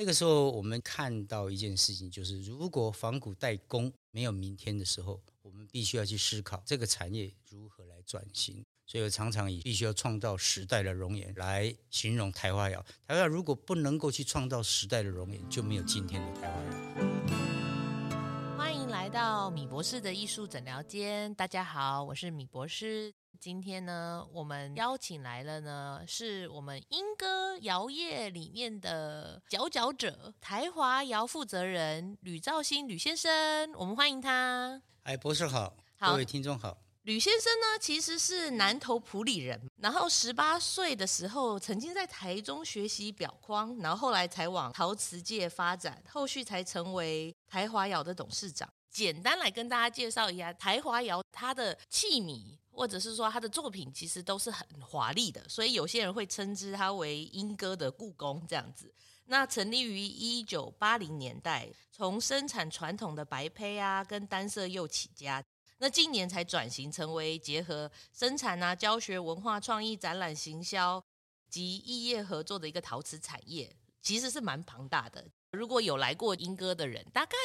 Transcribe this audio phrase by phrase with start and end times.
[0.00, 8.64] 那个时候我们看到一件事情，就是如果仿古代工没有明天的时候，我们必须要去思考这个产业如何来转型。
[8.86, 12.80] 所以我常常以必须要创造时代的容颜来形容台华窑。
[13.08, 18.56] 台华窑如果不能够去创造时代的容颜，就没有今天的台华窑。
[18.56, 23.12] 欢迎来到米博士的艺术诊疗间，大家好，我是米博士。
[23.40, 34.82] 今天呢，我们邀请来了呢，是我们英歌窑业里面的佼佼者，台华窑负责人吕兆兴吕先生，我们欢迎他。
[35.04, 36.76] 哎，博士好，好，各位听众好。
[37.02, 48.68] 吕先生呢，其实是南投埔里人，然后十八岁的时候曾经在台中学习裱框，然后后来才往陶瓷界发展，后续才成为台华窑的董事长。
[48.90, 58.94] 简单来跟大家介绍一下台华窑，它的器皿或者是说他的作品，其实都是很华丽的，所以有些人会称之他为莺歌的故宫这样子。
[59.24, 65.44] 那成立于一九八零年代，从生产传统的白胚啊跟单色釉起家。
[65.78, 71.02] 那近年才转型成为结合生产啊、教学、文化创意、展览、行销
[71.50, 75.24] 及异业合作的一个陶瓷产业，其实是蛮庞大的。
[75.50, 77.36] 如果有来过莺歌的人，大概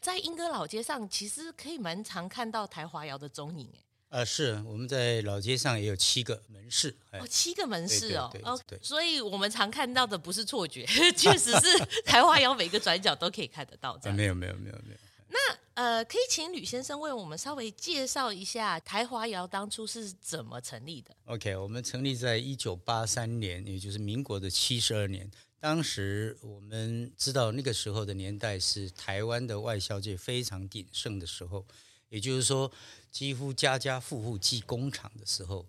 [0.00, 3.70] 在莺歌老街上，其实可以蛮常看到台华窑的踪影。
[3.74, 13.98] 哎，呃，是我们在老街上也有七个门市哦，七个门市哦，对对所以我们常看到的不是错觉， 确实是 台华窑每个转角都可以看得到。
[14.14, 14.98] 没有，没有，没有，没有。
[15.30, 15.38] 那
[15.74, 25.30] 呃，可以请吕先生为我们稍微介绍一下台华窑当初是怎么成立的？OK，我们成立在一九八三年，也就是民国的七十二年。
[25.60, 31.66] 当时我们知道那个时候的年代是台湾的外销界非常鼎盛的时候，
[32.08, 32.70] 也就是说
[33.10, 35.66] 几乎家家户户进工厂的时候。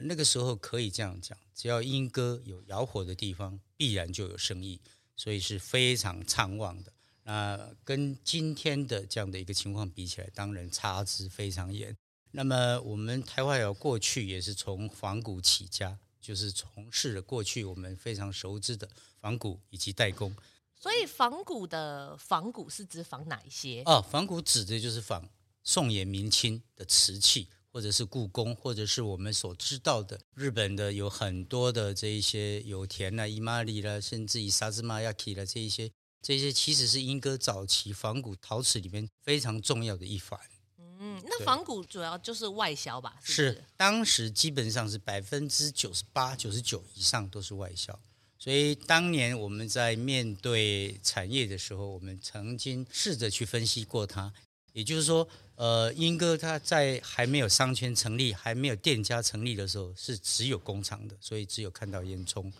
[0.00, 4.80] 那个时候可以这样讲，只要莺歌有窑火的地方，必然就有生意，
[5.16, 6.92] 所以是非常畅旺的。
[7.24, 11.96] 那跟今天的这样的一个情况比起来，当然差之非常远。
[12.30, 18.88] 那么我们台湾窑过去也是从仿古起家，就是从事了过去我们非常熟知的
[19.20, 20.32] 仿古以及代工。
[20.76, 23.82] 所以仿古的仿古是指仿哪一些？
[23.84, 25.28] 哦，仿古指的就是仿
[25.68, 35.92] 宋元明清的瓷器，或者是故宫，或者是我们所知道的日本的有很多的这一些有田呐、伊玛里啦，甚至于沙兹玛亚基的这一些。
[36.22, 40.40] 这些其实是英歌早期仿古陶瓷里面非常重要的一环。
[40.78, 43.18] 嗯，那仿古主要就是外销吧？
[43.22, 48.00] 是，是，当时基本上是百分之九十八、九十九以上都是外销。
[48.38, 54.32] 所以当年我们在面对产业的时候，我们曾经试着去分析过它。
[54.74, 55.28] 也就是说，
[55.58, 62.52] 呃，英哥他在还没有商圈成立、还没有店家成立的时候，是只有工厂的，所以只有看到烟囱。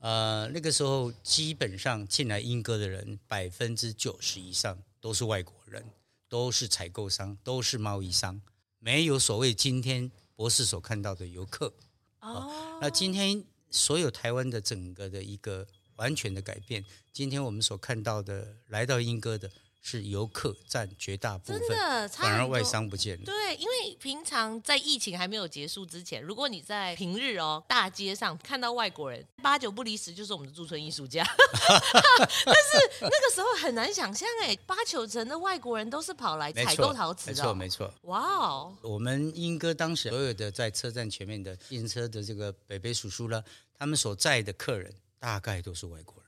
[0.00, 5.82] 呃，那个时候基本上进来英哥的人，百分之九十以上都是外国人，
[6.28, 8.38] 都是采购商，都是贸易商，
[8.78, 11.72] 没有所谓今天博士所看到的游客。
[12.20, 15.66] 哦，哦，那今天所有台湾的整个的一个
[15.96, 19.50] 完全的改变，今天我们所看到的来到英哥的。
[19.86, 23.24] 是游客占绝大部分，真的，反而外商不见了。
[23.26, 31.22] 对，因为平常在疫情还没有结束之前，如果你在平日哦大街上看到外国人，八九不离十就是我们的驻村艺术家。
[31.62, 37.34] 但是那个时候很难想象哎，八九成的外国人都是跑来采购陶瓷的。
[37.34, 37.94] 没错，没错。
[38.04, 43.44] 哇哦，我们英哥当时所有的在车站前面的自行车的这个北北叔叔了，
[43.78, 46.23] 他们所在的客人大概都是外国人。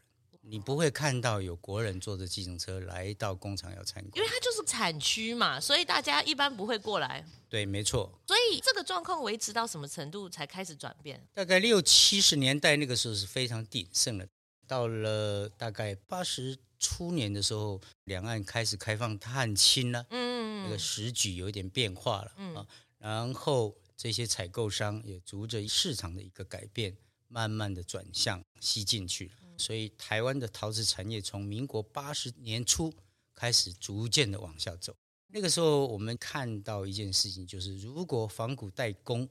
[0.49, 7.25] 你不会看到有国人坐着计程车来到工厂要参观，因为它就是产区嘛，所以大家一般不会过来。
[7.49, 8.13] 对，没错。
[8.29, 11.21] 所以这个状况维持到什么程度才开始转变？
[11.35, 14.29] 大概六七十年代那个时候是非常鼎盛的，
[14.69, 22.67] 到了大概八十初年的时候，两岸开始开放探亲了，嗯，那个时局有一点变化了，嗯，
[22.99, 26.97] 然后这些采购商也逐着市场的一个改变，
[27.27, 29.33] 慢慢的转向西进去了。
[29.57, 32.93] 所以，台湾的陶瓷产业从民国八十年初
[33.35, 34.95] 开始逐渐的往下走。
[35.29, 39.29] 那个时候，我们看到一件事情，就是如果仿古代工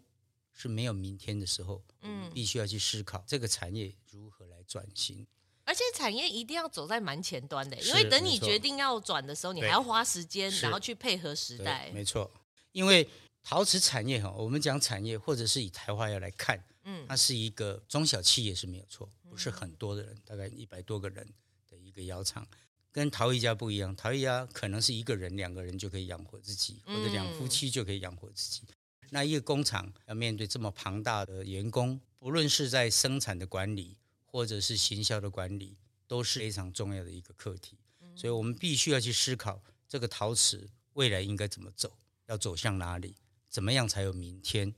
[0.51, 5.25] 是没有明天的时候，嗯，必须要去思考这个产业如何来转型。
[5.63, 11.89] 而且，产业一定要走在蛮前端的，因为等你决定要转的时候，你还要花时间，然后去配合时代。
[11.94, 12.30] 没错，
[12.71, 13.07] 因为
[13.42, 16.63] 陶瓷产业哈，我们讲产业，或者是以台华窑来看。
[16.86, 21.28] 嗯，它是一个中小企业是没有错，不是很多的人，大概一百多个人
[21.68, 22.48] 的一个窑厂，
[22.92, 23.96] 跟陶艺家不一样。
[23.96, 28.62] 陶艺家可能是一个人、两个人就可以养活自己，或者两夫妻就可以养活自己。
[29.10, 35.78] 那一个工厂要面对这么庞大的员工，不论是在生产的管理，或者是行销的管理，
[36.08, 37.78] 都是非常重要的一个课题。
[38.16, 41.98] 所以我们必须要去思考这个陶瓷未来应该怎么走，
[42.28, 43.16] 要走向哪里，
[43.50, 44.74] 怎么样才有明天。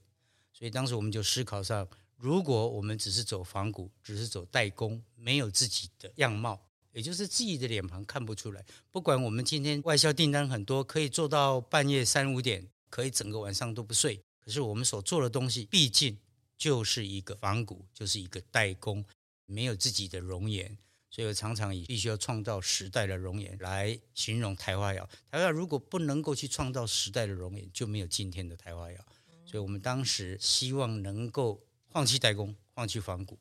[0.57, 6.59] 所以当时我们就思考上，如果我们只是走仿古，只是走代工，没有自己的样貌，
[6.93, 8.65] 也就是自己的脸庞看不出来。
[8.89, 14.19] 不管我们今天外销订单很多，可以做到半夜三五点，可以整个晚上都不睡。
[14.39, 16.17] 可是我们所做的东西，毕竟
[16.57, 19.05] 就是一个仿古，就是一个代工，
[19.45, 20.75] 没有自己的容颜。
[21.11, 25.07] 所以我常常以必须要创造时代的容颜来形容台花窑。
[25.29, 29.05] 台花窑如果不能够去创造时代的容颜，就没有今天的台花窑。
[29.47, 31.63] 所以我们当时希望能够。
[31.89, 33.39] 放弃代工，放弃仿古，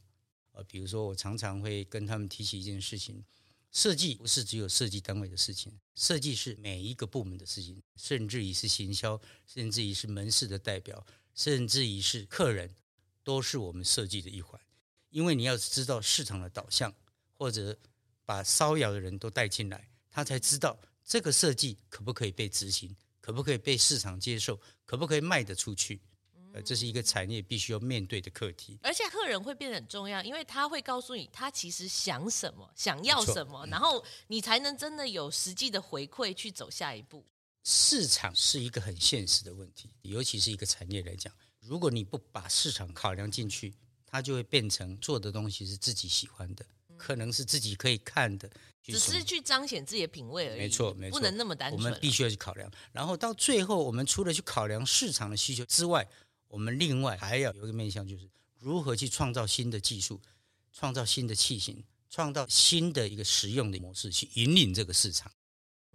[0.52, 3.22] 呃，比如说我常常会跟他们提起一件事情：
[3.72, 11.04] 设计不是只有设计单位的事情，设计是每一个部门的事情，甚至于是行销，甚至于是门市的代表，
[11.34, 12.74] 甚至于是客人，
[13.24, 14.58] 都是我们设计的一环。
[15.10, 16.94] 因为你要知道市场的导向，
[17.36, 17.76] 或者
[18.24, 26.00] 把烧窑的人都带进来，他才知道这个设计可不可以被执行，可不可以被市场接受，可不可以卖得出去。
[26.52, 37.26] 呃这是一个产业必须要面对的课题，而且客人会变得很重要，因为他会告诉你他其实想什么，想要什么，然后你才能真的有实际的回馈去走下一步。
[37.64, 43.74] 市场是一个很现实的问题，尤其是一个产业来讲，如果你不把市场考量进去，
[44.06, 46.64] 它就会变成做的东西是自己喜欢的，
[46.96, 48.48] 可能是自己可以看的，
[48.92, 50.58] 只是去彰显自己的品味而已。
[50.58, 51.82] 没错，没错，不能那么单纯。
[51.82, 56.08] 我们必须要去考量，然后到最后，我们除了去考量市场的需求之外，
[56.48, 58.28] 我们另外还要有一个面向，就是
[58.58, 60.20] 如何去创造新的技术，
[60.72, 65.30] 创造新的器型，创造新的一个实用的模式，去引领这个市场。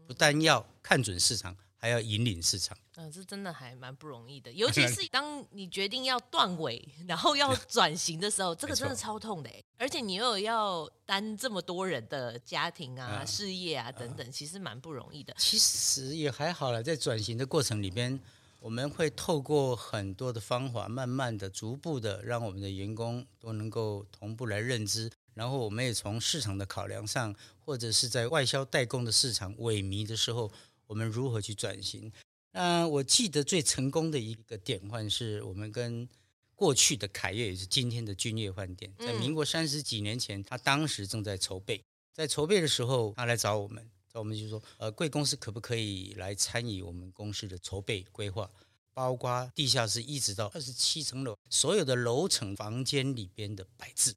[0.05, 2.77] 不但要看准市场，还要引领市场。
[2.95, 9.49] 嗯，这真的还蛮不容易的，尤其是当你决定要断尾，然后要转型的时候，这个真的超痛的。
[9.79, 15.33] 而且你又要担这么多人的家庭啊、事业啊等等，其实蛮不容易的。
[15.39, 18.19] 其实也还好了，在转型的过程里边。
[18.59, 25.09] 我们会透过很多的方法，慢慢的、逐步的，让我们的员工都能够同步来认知。
[25.33, 27.33] 然后，我们也从市场的考量上，
[27.65, 30.51] 或者是在外销代工的市场萎靡的时候，
[30.91, 32.11] 我们如何去转型？
[32.51, 36.05] 那我记得最成功的一个典范，是我们跟
[36.53, 41.81] 过去的凯悦，也是今天的君悦饭店，在民国三十几年前，他当时正在筹备，
[42.13, 43.89] 在筹备的时候，他来找我们。
[44.13, 48.51] 找我们就说，呃，贵公司可不可以来参与我们公司的筹备规划，
[48.93, 54.13] 包括地下室一直到二十七层楼，所有的楼层房间里边的摆置，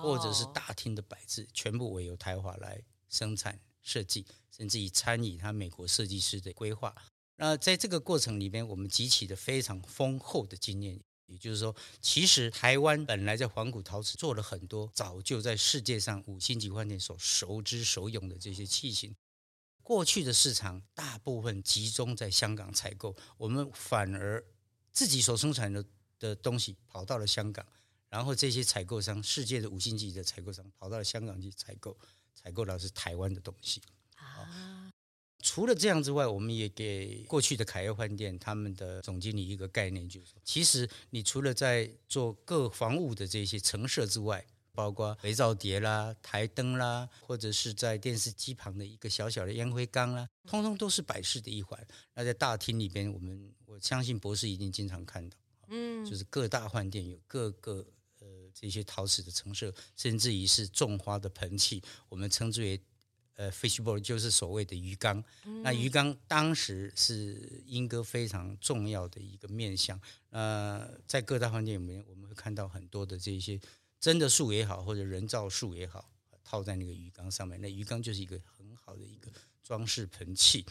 [0.00, 6.92] 或者是大厅的摆置，全部委由台华来生产设计，甚至于参与他美国设计师的规划。
[7.36, 11.00] 那在这个过程里面，我们汲取的非常丰厚的经验。
[11.26, 19.14] 也就是说，其实台湾本来在仿古陶瓷做了很多，早就在世界上五星级饭店所熟知、熟用的这些器型。
[19.82, 24.44] 过去的市场大部分集中在香港采购，我们反而
[24.92, 25.84] 自己所生产的
[26.20, 27.66] 的东西跑到了香港，
[28.08, 31.98] 然后这些采购商，世界的五星级的采购商跑到了香港去采购，
[32.36, 33.82] 采购到是台湾的东西。
[34.14, 34.92] 啊，
[35.40, 51.86] 除了这样之外，我们也给过去的凯悦饭店他们的总经理一个概念，就是说，其实你除了在做各房屋的这些陈设之外，包括肥皂碟啦、台灯啦，或者是在电视机旁的一个小小的烟灰缸啦，通通都是摆饰的一环。
[52.14, 55.36] 那在大厅里边，我们我相信博士一定经常看到，
[55.68, 57.95] 嗯，就是各大饭店有各个呃
[58.58, 62.80] 这些陶瓷的成色，甚至于是种花的盆器，我们称之为
[63.34, 65.22] 呃 fishbowl，就是所谓的鱼缸。
[65.44, 70.00] 嗯、那鱼缸当时是英歌非常重要的一个面向。
[70.30, 73.60] 呃，在各大饭店里面，我们会看到很多的这些。
[73.98, 76.08] 真的树也好，或者人造树也好，
[76.44, 79.32] 套在那个鱼缸上面，那鱼缸就是一个很好的一个
[79.64, 80.64] 装饰盆器。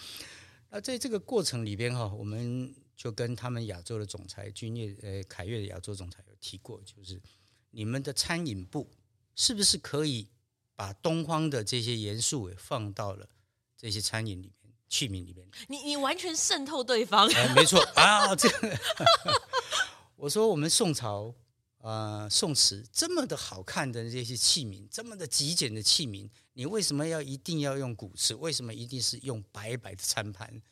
[0.69, 7.19] 那在这个过程里边哈，我们就跟他们亚洲的总裁君悦呃凯悦的亚洲总裁有提过，就是
[7.75, 8.89] 你们的餐饮部
[9.35, 10.29] 是不是可以
[10.77, 13.27] 把东方的这些元素也放到了
[13.77, 15.45] 这些餐饮里面器皿里面？
[15.67, 18.79] 你你完全渗透对方，呃、没错啊，这个
[20.15, 21.35] 我说我们宋朝。
[21.77, 28.33] 呃，宋词这么的好看的这些器皿，这么的极简的器皿，你为什么要一定要用古瓷？
[28.33, 30.63] 为什么一定是用白白的餐盘？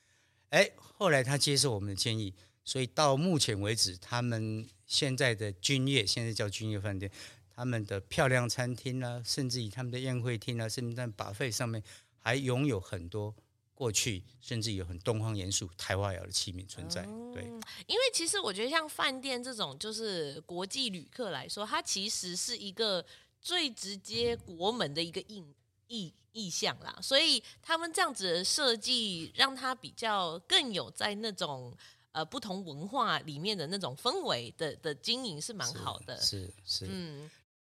[0.50, 2.34] 哎，后来他接受我们的建议，
[2.64, 7.12] 所以到目前为止，他们现在的君悦，现在叫君悦饭店，
[7.56, 11.84] 他们的漂亮餐厅啊，甚至于他们的宴会厅啊，甚至在 buffet 上面
[12.18, 13.34] 还拥有很多。
[13.76, 17.02] 过去甚至有很东方元素、台湾窑的器皿存在，
[17.34, 17.44] 对。
[17.88, 23.04] 因为其实我觉得像饭店这种，就是国际旅客来说，它其实是一个
[23.42, 25.44] 最直接国门的一个印
[25.88, 31.76] 意意象啦，所以他们这样子的设计，让它比较更有在那种
[32.14, 36.20] 呃不同文化里面的那种氛围的的经营是蛮好的。
[36.22, 37.30] 是是，是嗯，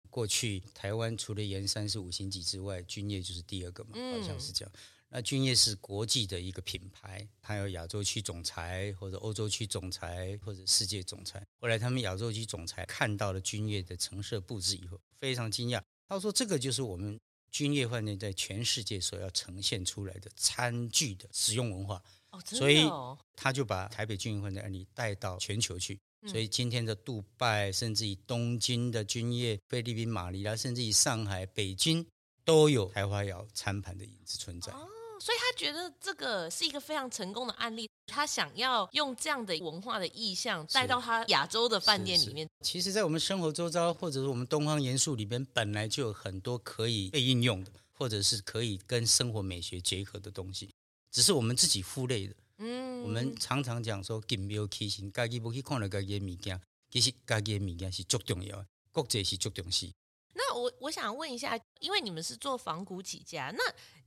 [0.10, 4.72] 过去台湾除了盐山是五星级之外，君悦就是第二个嘛，好像是这样。
[4.76, 4.80] 嗯
[5.16, 11.46] 那君悦是国际的一个品牌，它有亚洲区总裁或者欧洲区总裁或者世界总裁。
[11.60, 15.80] 后来他们亚洲区总裁看到了君悦的陈设布置以后，非常惊讶。
[16.10, 17.20] 他说：“这个就是我们
[17.52, 22.02] 君悦饭店在全世界所要呈现出来的餐具的使用文化。”
[22.34, 22.90] 哦，所以
[23.38, 25.98] 他就把台北军运会的案例带到全球去。
[26.26, 32.06] 所以今天的杜拜，甚至于东京的军业、菲律宾马尼拉，甚至于上海、北京，
[32.44, 34.74] 都有台华窑餐盘的影子存在。
[35.20, 42.48] 所以他觉得这个是一个非常成功的案例，他想要用这样的文化的意象带到他亚洲的饭店里面。
[42.62, 50.74] 其实，在我们生活周遭，或者是我们东方元素里边，本来就有很多可以被应用的，或者是可以跟生活美学结合的东西，
[51.14, 52.36] 只是我们自己负累的。
[52.58, 59.90] 嗯，我们常常讲说，金庙起心，家己不去看了家己的物件，其实家己的物件是最重要的，国际是最重视。
[60.36, 63.60] 那我我想问一下，因为你们是做仿古起家，那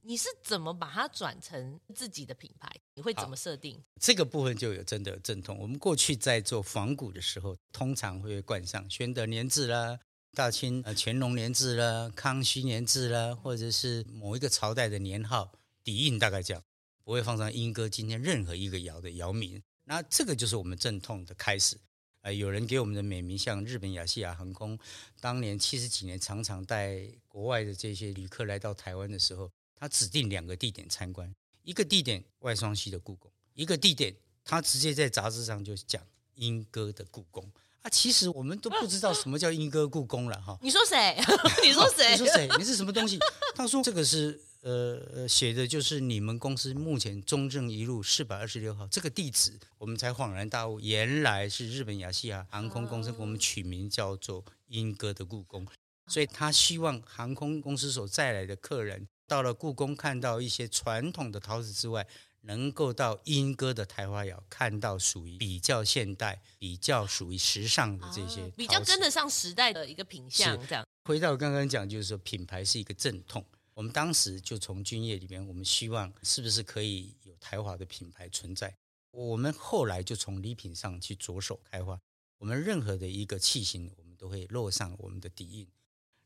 [0.03, 2.69] 你是怎么把它转成自己的品牌？
[2.95, 3.81] 你会怎么设定？
[4.01, 5.57] 这个部分就有真的有正统。
[5.59, 10.01] 我们过去在做仿古的时候，通常会冠上宣德年制啦、
[10.33, 15.53] 大清呃乾隆年制啦、康熙年制啦，或者是某一个朝代的年号
[15.85, 16.63] 底印，大概这样，
[17.07, 19.63] 不会放上莺歌今天任何一个窑的窑名。
[19.85, 21.79] 那这个就是我们阵痛的开始。
[22.23, 24.77] 呃，有人给我们的美名，像日本亚细亚航空，
[25.21, 31.33] 当年七十几年，常常带国外的这些旅客来到台湾的时候，他指定两个地点参观，
[31.63, 34.13] 一个地点外双溪的故宫，一个地点
[34.45, 36.03] 他直接在杂志上就讲
[36.35, 37.49] 莺歌的故宫。
[37.83, 40.59] 啊，其实我们都不知道什么叫莺歌故宫了哈。
[40.61, 41.17] 你说谁？
[41.63, 42.11] 你说谁？
[42.11, 42.49] 你说谁？
[42.59, 43.17] 你是什么东西？
[43.55, 44.41] 他说这个是。
[44.67, 55.65] 呃呃，写的就是你们公司目前中正一路四百二十六号这个地址，我们才恍然大悟，原来是日本亚细亚航空公司给我们取名叫做莺歌的故宫，
[56.09, 62.05] 所以他希望航空公司所带来的客人到了故宫看到一些传统的陶瓷之外，
[62.41, 70.59] 能够到莺歌的台花窑看到属于比较现代、比较属于时尚的这些，比较跟得上时代的一个品相。
[70.67, 73.47] 这样回到刚刚讲，就是说品牌是一个正统。
[73.76, 78.75] 我们当时就从军业里面，我们希望是不是可以有台华的品牌存在？
[79.11, 82.00] 我们后来就从礼品上去着手开发。
[82.38, 85.68] 我们任何的一个器型，我们都会落上我们的底印。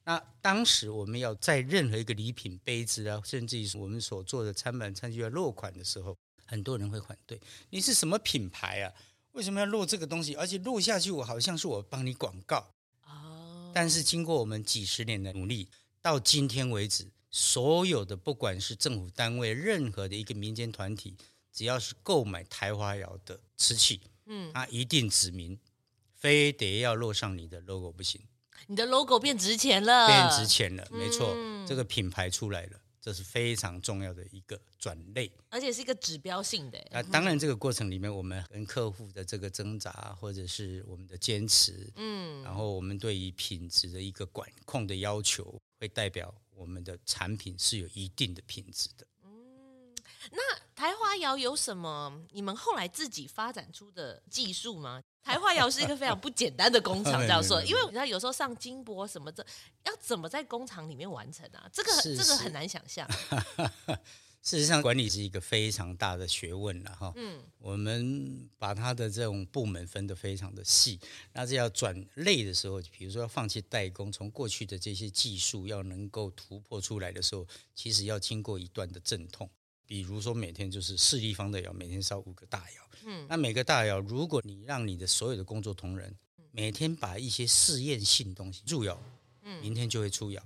[0.04, 6.16] 那当时我们要在任何一个礼品杯子啊，甚至于我们所做的餐盘餐具要落款的时候，
[6.46, 7.40] 很多人会反对。
[7.70, 8.94] 你是什么品牌啊？
[9.32, 10.36] 为什么要落这个东西？
[10.36, 12.72] 而且落下去，我好像是我帮你广告。
[13.06, 13.72] 哦。
[13.74, 15.68] 但是经过我们几十年的努力，
[16.00, 17.10] 到今天为止。
[17.30, 21.16] 所有的不管是政府单位，任何的一个民间团体，
[21.52, 25.58] 只要是购买台华窑的瓷器，嗯，它一定指明，
[26.16, 28.20] 非得要落上你的 logo 不行。
[28.66, 36.78] 你的 logo 变值钱了，变值钱了，没错，嗯、这个品牌出来了，这是非常重要的一个转类，而且是一个指标性的。
[36.90, 46.34] 那当然，这个过程里面，我们跟客户的这个挣扎，或者是我们的坚持，嗯，然后我们对于品质的一个管控的要求，会代表。
[46.60, 49.06] 我们的产品是有一定的品质的。
[49.24, 49.94] 嗯，
[50.30, 55.02] 那台花窑有什么你们后来自己发展出的技术吗？
[55.22, 59.44] 台花窑是一个非常不简单的工厂， 这样说，因为你知道有时候上金箔什么的，
[59.84, 61.66] 要怎么在工厂里面完成啊？
[61.72, 63.08] 这个这个很难想象。
[64.42, 67.12] 事实上，管理是一个非常大的学问了哈。
[67.16, 70.98] 嗯，我们把它的这种部门分得非常的细。
[71.34, 79.48] 那这要转类的时候，比如说要放弃代工，从过去的这些技术要能够突破出来的时候，其实要经过一段的阵痛。
[79.84, 82.90] 比如说每天就是四立方的窑，每天烧五个大窑。
[83.04, 86.14] 嗯，那每个大窑，如果你让你的所有的工作同仁
[86.50, 88.98] 每天把一些试验性东西入窑，
[89.42, 90.42] 嗯，明天就会出窑。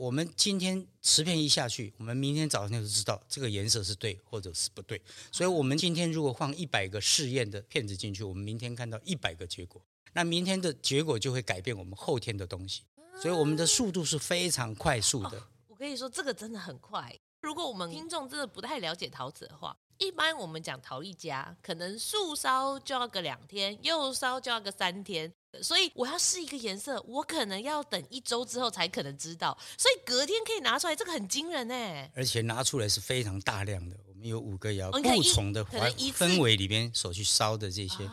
[0.00, 4.98] 我们今天瓷片一下去，我们明天早上就知道这个颜色是对或者是不对。
[5.30, 12.84] 所以，我们今天如果放一百个试验的片子进去，我们明天看到一百个结果，那明天的结果就会改变我们后天的东西。
[13.20, 15.42] 所以，我们的速度是非常快速的。
[15.68, 17.14] 我跟你说，这个真的很快。
[17.42, 25.30] 如果我们听众真的不太了解陶瓷的话，一般我们讲陶艺家，可能素烧就要个两天，釉烧就要个三天。
[25.62, 29.56] 所以我要试一个颜色，我可能要等一周之后才可能知道。
[29.76, 32.10] 所以隔天可以拿出来，这个很惊人哎！
[32.14, 33.96] 而且拿出来是非常大量的。
[34.06, 35.00] 我们有五个窑，不
[35.34, 38.08] 同的环氛围里边所去烧的这些。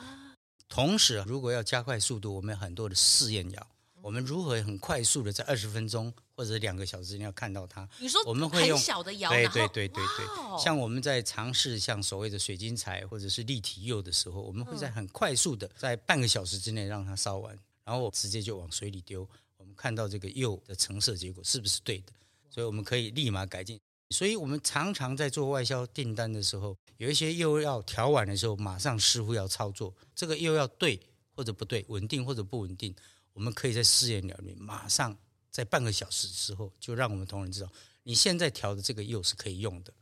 [0.67, 3.67] 同时，如果要加快速度，我们有很多的试验窑。
[4.01, 7.89] 我们如何很快速的在二十分钟或者两个小时内要看到它？
[7.99, 19.27] 你说我们会用小的窑，对对对对对，像我们在尝试像所谓的水晶彩或者是立体釉的时候，我们会在很快速的在半个小时之内让它烧完，然后我直接就往水里丢，
[19.57, 22.13] 我们看到这个釉的成色结果是不是对的，
[22.51, 23.79] 所以我们可以立马改进。
[24.11, 30.99] 所以我们常常在做外销订单的时候，有一些釉要调完的时候，马上师傅要操作，这个釉要对
[31.35, 32.95] 或者不对，稳定或者不稳定。
[33.33, 35.15] 我们可以在试验里面，马上
[35.51, 37.69] 在半个小时之后，就让我们同仁知道，
[38.03, 39.93] 你现在调的这个釉是可以用的。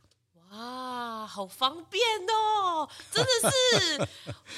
[0.50, 2.88] 哇，好方便哦！
[3.10, 3.98] 真的是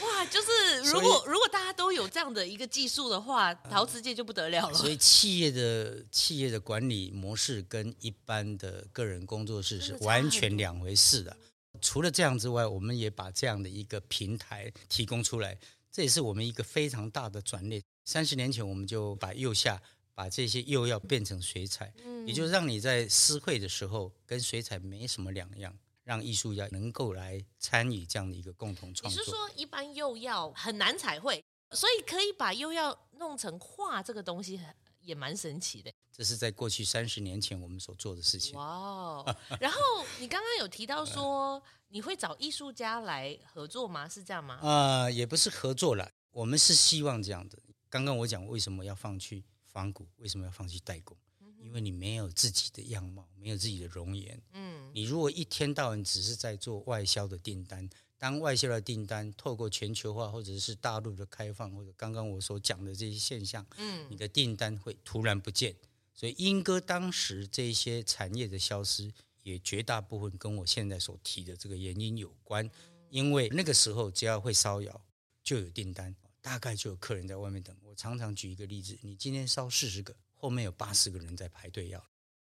[0.05, 4.77] 哇，就是如果如果大家都有这样的一个技术的话，陶瓷界就不得了了。
[4.77, 11.35] 所以企业的企业的管理模式跟一般的个人工作室是完全两回事的。
[11.81, 15.57] 除了这样之外，我们也把这样的一个平台提供出来，
[15.91, 17.83] 这也是我们一个非常大的转捩。
[18.05, 19.81] 三十年前，我们就把釉下
[20.19, 25.73] 把这些釉药变成水彩，嗯、也就是让你在私会的时候跟水彩没什么两样，
[26.03, 29.23] 让艺术家能够来参与这样的一个共同创作。
[29.23, 34.61] 你是说一般釉药很难彩绘，所以可以把釉药弄成画这个东西，
[34.99, 35.93] 也蛮神奇的。
[36.11, 38.55] 这是在过去三十年前我们所做的事情。
[38.59, 39.79] 哇、wow，然后
[40.19, 44.09] 你刚刚有提到说你会找艺术家来合作吗？
[44.09, 44.55] 是这样吗？
[44.63, 47.57] 啊、呃，也不是合作了，我们是希望这样的。
[47.89, 49.45] 刚刚我讲为什么要放弃
[49.79, 51.17] 仿古，为什么要放弃代工？
[51.61, 54.41] 因为你没有自己的样貌，没有自己的容颜。
[54.53, 65.77] 嗯，你如果一天到晚只是在做外销的订单，当外销的订单透过全球化或者是大陆的开放，或者刚刚我所讲的这些现象，嗯，你的订单会突然不见。
[66.13, 69.13] 所以英哥当时这些产业的消失，
[69.45, 72.69] 也绝大部分跟我现在所提的这个原因有关。
[73.11, 75.01] 因为那个时候只要会烧窑，
[75.45, 76.15] 就有订单。
[76.41, 77.77] 大概就有客人在外面等。
[77.83, 82.05] 我常常举一个例子：你今天烧四十个，后面有八十个人在排队要。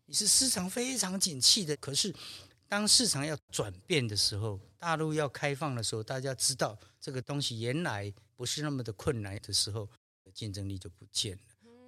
[0.05, 2.13] 你是市场非常景气的，可是
[2.67, 9.89] 当市场要转变的时候，大陆要开放的时候，大家知道这个东西原来不是那么的困难的时候，
[10.33, 11.43] 竞争力就不见了。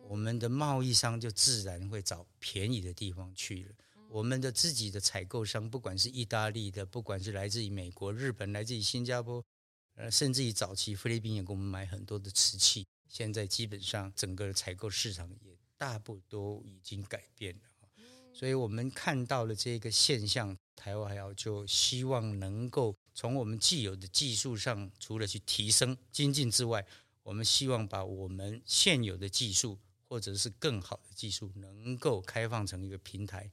[0.08, 3.76] 我们的贸易商就自然会找便宜的地方去了。
[4.10, 9.42] 我们的自己的采购商，不管是意大利的，不管是来自于美国、日本、来自于新加坡。
[10.02, 17.62] 呃，甚至于早期菲律宾也给我们买很多的瓷器，现在基本上整个采购市场也大部都已经改变了，
[18.34, 26.84] 所以我们看到了这个现象，台湾要就希望能够从我们既有的技术上，除了去提升精进之外，
[27.22, 33.52] 我们希望把我们现有的技术或者是更好的技术，能够开放成一个平台，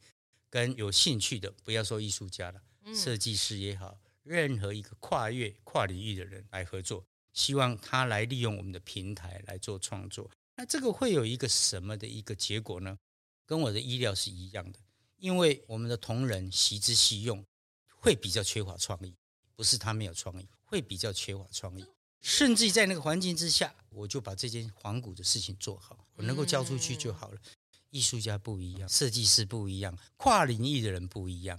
[0.49, 2.63] 跟有兴趣的，不要说艺术家了，
[2.95, 4.01] 设计师也好。
[4.29, 10.31] 任何一个跨越跨领域的人来合作，希望他来利用我们的平台来做创作。
[10.57, 12.99] 那这个会有一个什么的一个结果呢？
[13.47, 14.79] 跟我的意料是一样的，
[15.17, 17.43] 因为我们的同仁习之习用，
[18.01, 19.15] 会比较缺乏创意，
[19.57, 21.87] 不是他没有创意，会比较缺乏创意。
[22.21, 27.39] 甚至在那个环境之下，我就把这件仿古的事情做好，我能够交出去就好了。
[27.91, 31.59] 艺术家不一样，设计师不一样，跨领域的人不一样。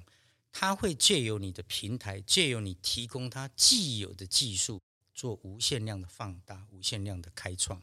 [0.51, 4.81] 他会借由你的平台，借由你提供他既有的技术，
[5.13, 7.81] 做无限量的放大、无限量的开创。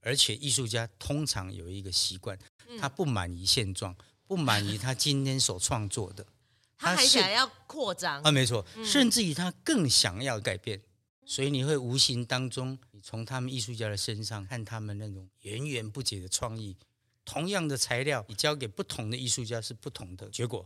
[0.00, 2.38] 而且艺术家通常有一个习惯，
[2.78, 6.24] 他不满于现状，不满于他今天所创作的，
[6.78, 10.80] 他还想要扩张啊，没错，甚至于他更想要改变。
[11.24, 16.76] 所以你会无形当中，你从他们艺术家的身上看他们那种源源不竭的创意。
[17.24, 20.64] 同样的材料，你交给不同的艺术家是不同的结果。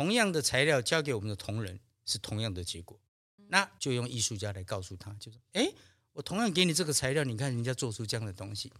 [0.00, 2.98] 同样的材料交给我们的同仁是同样的结果，
[3.48, 5.70] 那就用艺术家来告诉他，就是哎，
[6.14, 8.72] 我同样给你这个材料，你看人家做出这样的东西，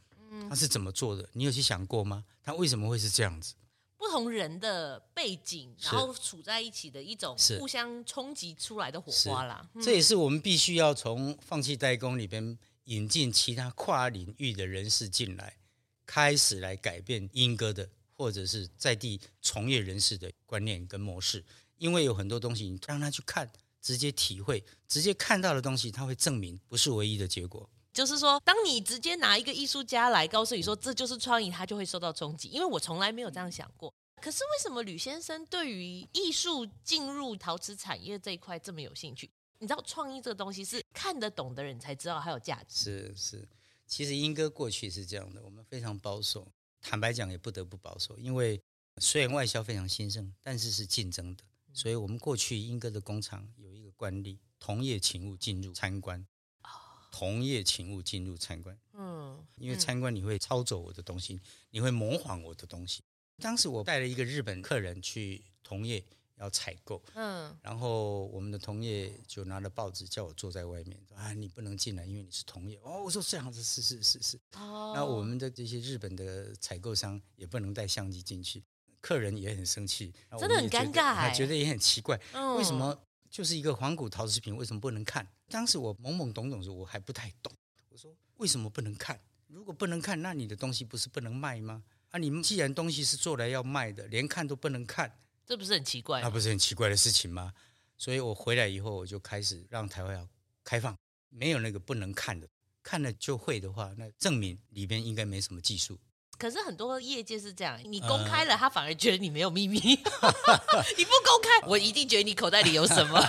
[0.49, 1.29] 他是怎么做的？
[1.35, 2.25] 你有去想过吗？
[2.43, 3.53] 他为什么会是这样子？
[3.99, 9.69] 不同人的背景，然后处在一起的一种互相冲击出来的火花啦。
[9.83, 15.59] 这也是我们必须要从放弃代工里边引进其他跨领域的人士进来，
[16.07, 17.91] 开始来改变英歌的。
[18.21, 21.43] 或者是在地从业人士的观念跟模式，
[21.79, 27.67] 因为有很多东西，你让他去看，直接体会，直接看到的东西，他会证明不是唯一的结果。
[27.95, 32.49] 就是说，当你直接拿一个艺术家来告诉你说这就是创意，他就会受到冲击。
[32.49, 33.91] 因为我从来没有这样想过。
[34.21, 39.31] 可是为什么吕先生对于艺术进入陶瓷产业这一块这么有兴趣？
[39.61, 42.85] 你知道，创意这个东西是看得懂的人才知道它有价值。
[42.85, 43.49] 是是，
[43.87, 46.47] 其实英哥过去是这样的，我们非常保守。
[46.81, 48.61] 坦白讲，也不得不保守，因为
[48.99, 51.45] 虽然外销非常兴盛，但是是竞争的。
[51.73, 56.27] 所以，我们过去英哥的工厂有一个惯例：同业请勿进入参观。
[57.13, 58.79] 同业请勿进入参观。
[58.93, 61.41] 嗯，因为参观你会抄走我的东西，
[61.71, 63.03] 你会模仿我的东西。
[63.39, 66.05] 当时我带了一个日本客人去同业
[66.41, 72.79] 要采购，嗯，然后我们的同业就拿了报纸叫我坐在外面，说啊，你不能进来，因为你是同业。
[72.83, 74.41] 哦，我说这样子是是是是。
[74.55, 78.65] 哦，那我们的这些日本的采购商也不能带相机进去，
[79.01, 82.19] 客人也很生气，真的很尴尬，还觉得也很奇怪，
[82.57, 82.99] 为什么
[83.31, 85.27] 就是一个仿古陶瓷品，为什么不能看？
[85.49, 87.53] 当时我懵懵懂懂的时候，我还不太懂。
[87.91, 89.21] 我说为什么不能看？
[89.47, 91.83] 如果不能看，那你的东西不是不能卖吗？
[92.11, 95.13] 啊，你们既然东西是做来要卖的，连看都不能看，
[95.51, 96.21] 这不是很奇怪？
[96.23, 97.53] 那不是很奇怪的事情吗？
[97.99, 100.29] 所以我回来以后，我就开始让台湾要
[100.63, 100.97] 开放，
[101.29, 102.49] 没有那个不能看的，
[102.85, 105.99] 看了就会的话，那证明里边应该没什么技术。
[106.39, 109.81] 可是很多业界是这样，你公开了，他反而觉得你没有秘密；
[110.97, 113.21] 你不公开，我一定觉得你口袋里有什么。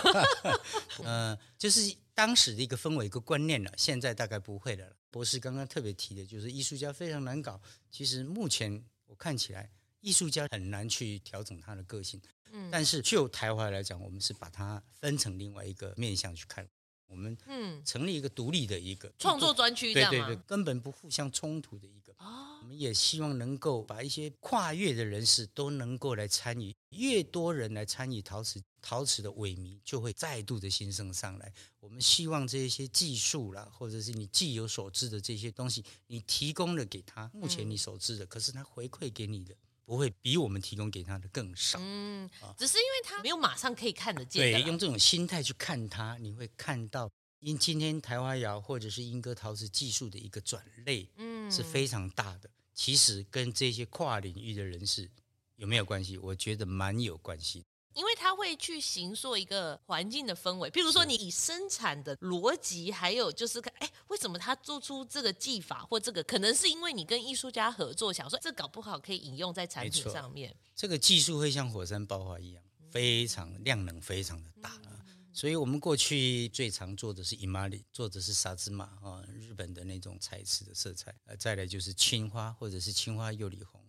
[1.03, 4.95] 嗯，就是当时的一个氛围、一个观念了，现在大概不会了。
[5.09, 7.59] 博士刚刚特别提的，就是艺术家非常难搞。
[7.89, 12.21] 其实目前我看起来，艺术家很难去调整他的个性。
[12.51, 16.67] 嗯，但是就台华来讲，我们是把它分成另外一个面向去看。
[17.07, 22.13] 我们嗯，成立一个独立的一个创作专区，对对对，根本不互相冲突的一个。
[22.19, 31.53] 哦，我们也希望能够把一些跨越的人士都能够来参与，越多人来参与陶瓷，陶瓷的萎靡就会再度的兴盛上来。
[31.81, 39.53] 我们希望这些技术啦，或者是你既有所知的这些东西，你提供了给他，目前你所知的，可是他回馈给你的。
[39.85, 41.79] 不会比我们提供给他的更少。
[41.81, 44.51] 嗯，只是因为他没有马上可以看得见。
[44.51, 52.49] 对，用这种心态去看他，你会看到，因今天台湾窑或者是莺歌陶瓷技术的一个转类，嗯，是非常大的。
[52.73, 55.09] 其实跟这些跨领域的人士
[55.57, 56.17] 有没有关系？
[56.17, 57.65] 我觉得蛮有关系。
[57.93, 70.55] 因为他会去形塑一个环境的氛围，譬如说你以生产的逻辑，还有就是看，哎，为什么他做出这个技法或这个，可能是因为你跟艺术家合作，想说这搞不好可以引用在产品上面。
[70.75, 74.99] 这个技术会像火山爆发一样，非常量能非常的大啊。
[75.33, 81.15] 所以我们过去最常做的是伊玛里，做的是沙兹玛啊，日本的那种彩瓷的色彩。
[81.25, 83.80] 呃，再来就是青花或者是青花釉里红，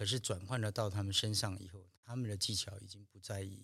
[0.00, 1.86] 可是转换了到他们身上以后。
[2.02, 3.62] 他们的技巧已经不在意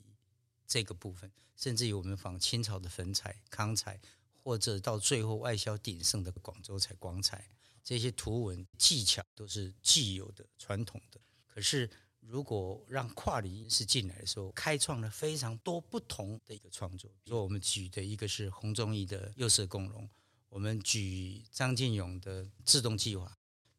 [0.67, 3.99] 这个部分，甚至于我们仿清朝的粉彩、康彩，
[4.45, 7.49] 或者到最后外销鼎盛的广州彩、广彩，
[7.83, 11.19] 这些图文技巧都是既有的、传统的。
[11.45, 17.11] 可是，如果让跨领域人士进来的时候，开创了非常多不同的一个创作。
[17.25, 20.09] 比如，我们举的一个是洪忠义的釉色共融，
[20.49, 23.37] 我们举张进勇的自动计划，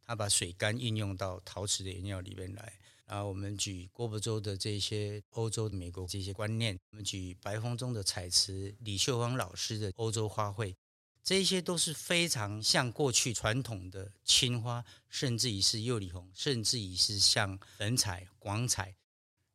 [0.08, 2.74] 他把水干运用到陶瓷的原料里面来。
[3.06, 10.76] 然后，我们举郭伯洲的这些欧洲、美国这些观念，我们举白风中的彩瓷，李秀芳老师的欧洲花卉，
[11.24, 18.94] 这些都是非常像过去传统的青花，甚至于是釉里红，甚至于是像粉彩、广彩，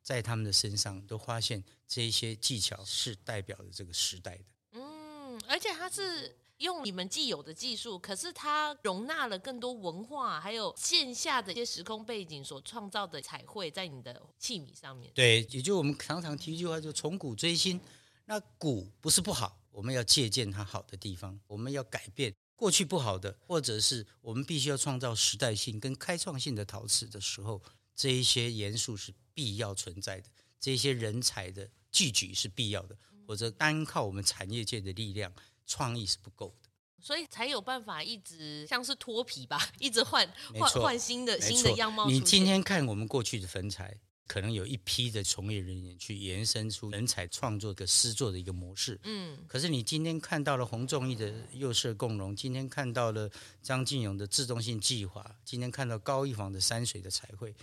[0.03, 4.45] 在他们的身上都发现这些技巧是代表着这个时代的。
[4.73, 6.35] 嗯，而且它是。
[6.63, 15.13] 用你们既有的技术，可是它容纳了更多文化，还有线下的一些时空背景所创造的彩绘在你的器皿上面。
[15.13, 17.81] 对，也就我们常常提一句话，就从古追新。
[18.27, 27.61] 那古不是不好，我们要借鉴它好的地方，我们要改变过去不好的，或者是我们必须要创造时代性跟开创性的陶瓷的时候，
[27.97, 32.97] 这一些元素是必要存在的，这些人才的聚集是必要的，
[33.27, 35.33] 或者单靠我们产业界的力量。
[35.67, 36.69] 创意是不够的，
[37.01, 40.27] 所以才有办法一直像是脱皮吧， 一直换
[40.59, 42.09] 换换新的新的样貌。
[42.09, 48.99] 你今天看我们过去的粉彩，可能有一批的从业人员去延伸出人才创作的诗作的一个模式。
[49.03, 57.55] 嗯，可是你今天看到了洪仲义的釉色共融，今天看到了张进勇的自动性计划，今天看到高一房的山水的彩绘，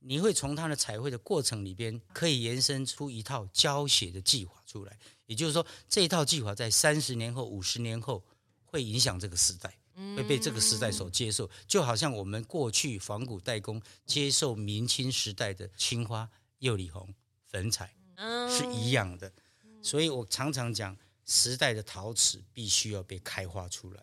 [0.00, 4.98] 你会从他的彩绘的过程里边，可以延伸出一套教学的计划出来。
[5.26, 8.24] 也就是说，这一套计划在三十年后、五十年后
[8.64, 9.78] 会影响这个时代，
[10.16, 11.48] 会被这个时代所接受。
[11.68, 17.94] 就好像我们过去仿古代工接受明清时代的青花、釉里红、粉彩
[18.48, 19.32] 是一样的。
[19.82, 24.02] 所以我常常讲，时代的陶瓷必须要被开发出来，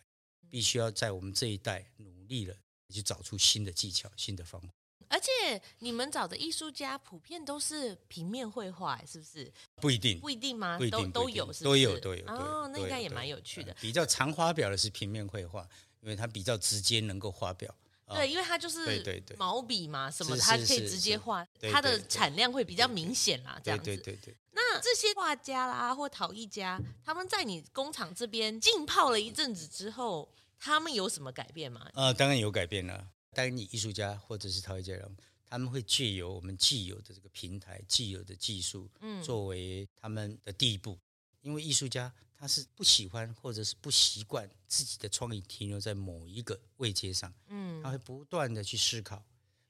[0.50, 2.56] 必须要在我们这一代努力了，
[2.90, 4.70] 去找出新的技巧、新的方法。
[5.10, 9.52] 而且你们找的艺术家普遍都是平面绘画，是不是？
[9.82, 10.78] 不一定，不一定吗？
[10.78, 11.64] 不一定，都都有，是不是？
[11.64, 12.26] 都有，都有。
[12.28, 13.76] 哦，那应该也蛮有趣的。
[13.80, 15.68] 比较常发表的是平面绘画，
[16.02, 17.74] 因为它比较直接，能够发表。
[18.10, 23.84] 对，因为它就是对对对毛笔嘛，什么是它可以直接画，它的产量会比较明显啦，这样子。
[23.84, 24.36] 对对对对。
[24.52, 31.86] 那这些画家啦或陶艺家，他们在你工厂这边浸泡了一阵子之后，他们有什么改变吗？
[31.96, 33.08] 呃，当然有改变了。
[33.38, 40.98] 当你艺术家或者是陶艺家人，他们会借由我们既有的这个平台、既有的技术，嗯，作为他们的第一步。
[41.44, 49.24] 因为艺术家他是不喜欢或者是不习惯自己的创意停留在某一个位阶上，嗯，他会不断的去思考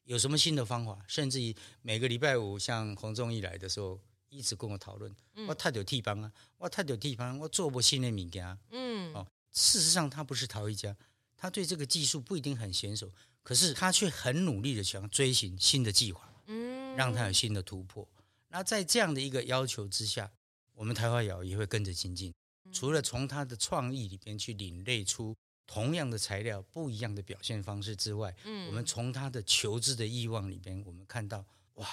[0.06, 4.00] 有什么新的方法，甚至于每个礼拜五像洪仲义来的时候，
[4.30, 10.96] 一直跟我讨论，嗯、我太有地方啊，我太有地方，我做不新的物件，嗯，哦，事实上他不是陶艺家，
[11.36, 13.12] 他对这个技术不一定很娴熟。
[13.48, 18.06] 可是他却很努力的想追寻新的计划，嗯，让他有新的突破。
[18.50, 20.30] 那在这样的一个要求之下，
[20.74, 22.34] 我们台华窑也会跟着精进。
[22.74, 25.34] 除了从他的创意里边去领略出
[25.66, 31.88] 同样的材料不一样的表现方式之外，嗯，我们从他的求知的欲望里边，我们看到哇，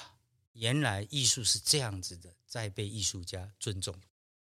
[0.55, 3.95] 原来艺术是这样子的，在被艺术家尊重。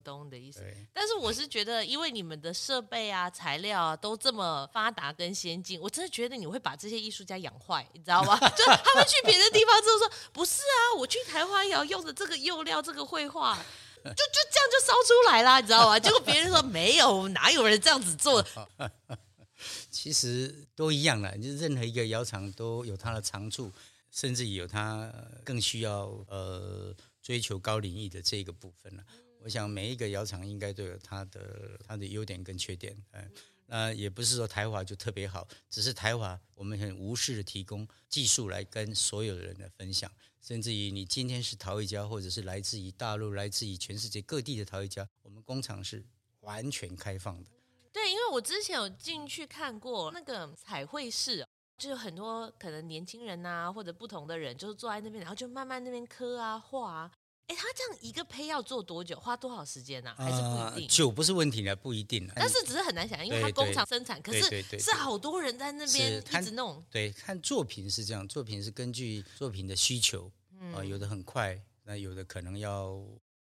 [0.04, 8.38] 懂的意思，但是我是觉得，因为你们的设备啊、材料啊都这么发达跟先进，我真的觉得你会把这些艺术家养坏，你知道吗？
[8.56, 13.56] 就他们去别的地方之后说，不是啊，我去台湾也要用的这个釉料、这个绘画，
[14.04, 15.98] 就就这样就烧出来啦，你知道吗？
[15.98, 18.44] 结果别人说没有，哪有人这样子做？
[19.90, 23.72] 其实都一样了，就是任何一个窑厂都有它的长处，
[24.10, 25.12] 甚至有它
[25.44, 29.02] 更需要呃追求高领域的这个部分了。
[29.48, 33.30] 我想每一个窑厂应该都有它的它的优点跟缺点，嗯，
[33.64, 46.04] 那也不是说台华就特别好，只是台华我们很无私的提供技术来跟所有的人来分享，甚至于你今天是陶艺家，或者是来自于大陆、来自于全世界各地的陶艺家，我们工厂是
[46.40, 47.48] 完全开放的。
[47.90, 51.42] 对，因为我之前有进去看过那个彩绘室，
[51.78, 57.10] 就有很多可能年轻人啊，或者不同的人，就是坐在那边，然后就慢慢那边刻啊画啊。
[57.48, 59.18] 哎，他这样一个胚要做多久？
[59.18, 60.14] 花多少时间呢？
[60.16, 60.88] 还是不一定？
[60.88, 62.30] 久不是问题了，不一定。
[62.36, 66.84] 但是只是很难想，因为他工厂生产，可是是好多人在那边一直弄。
[66.90, 70.30] 对，看作品是这样，作品是根据作品的需求
[70.74, 73.02] 啊，有的很快，那有的可能要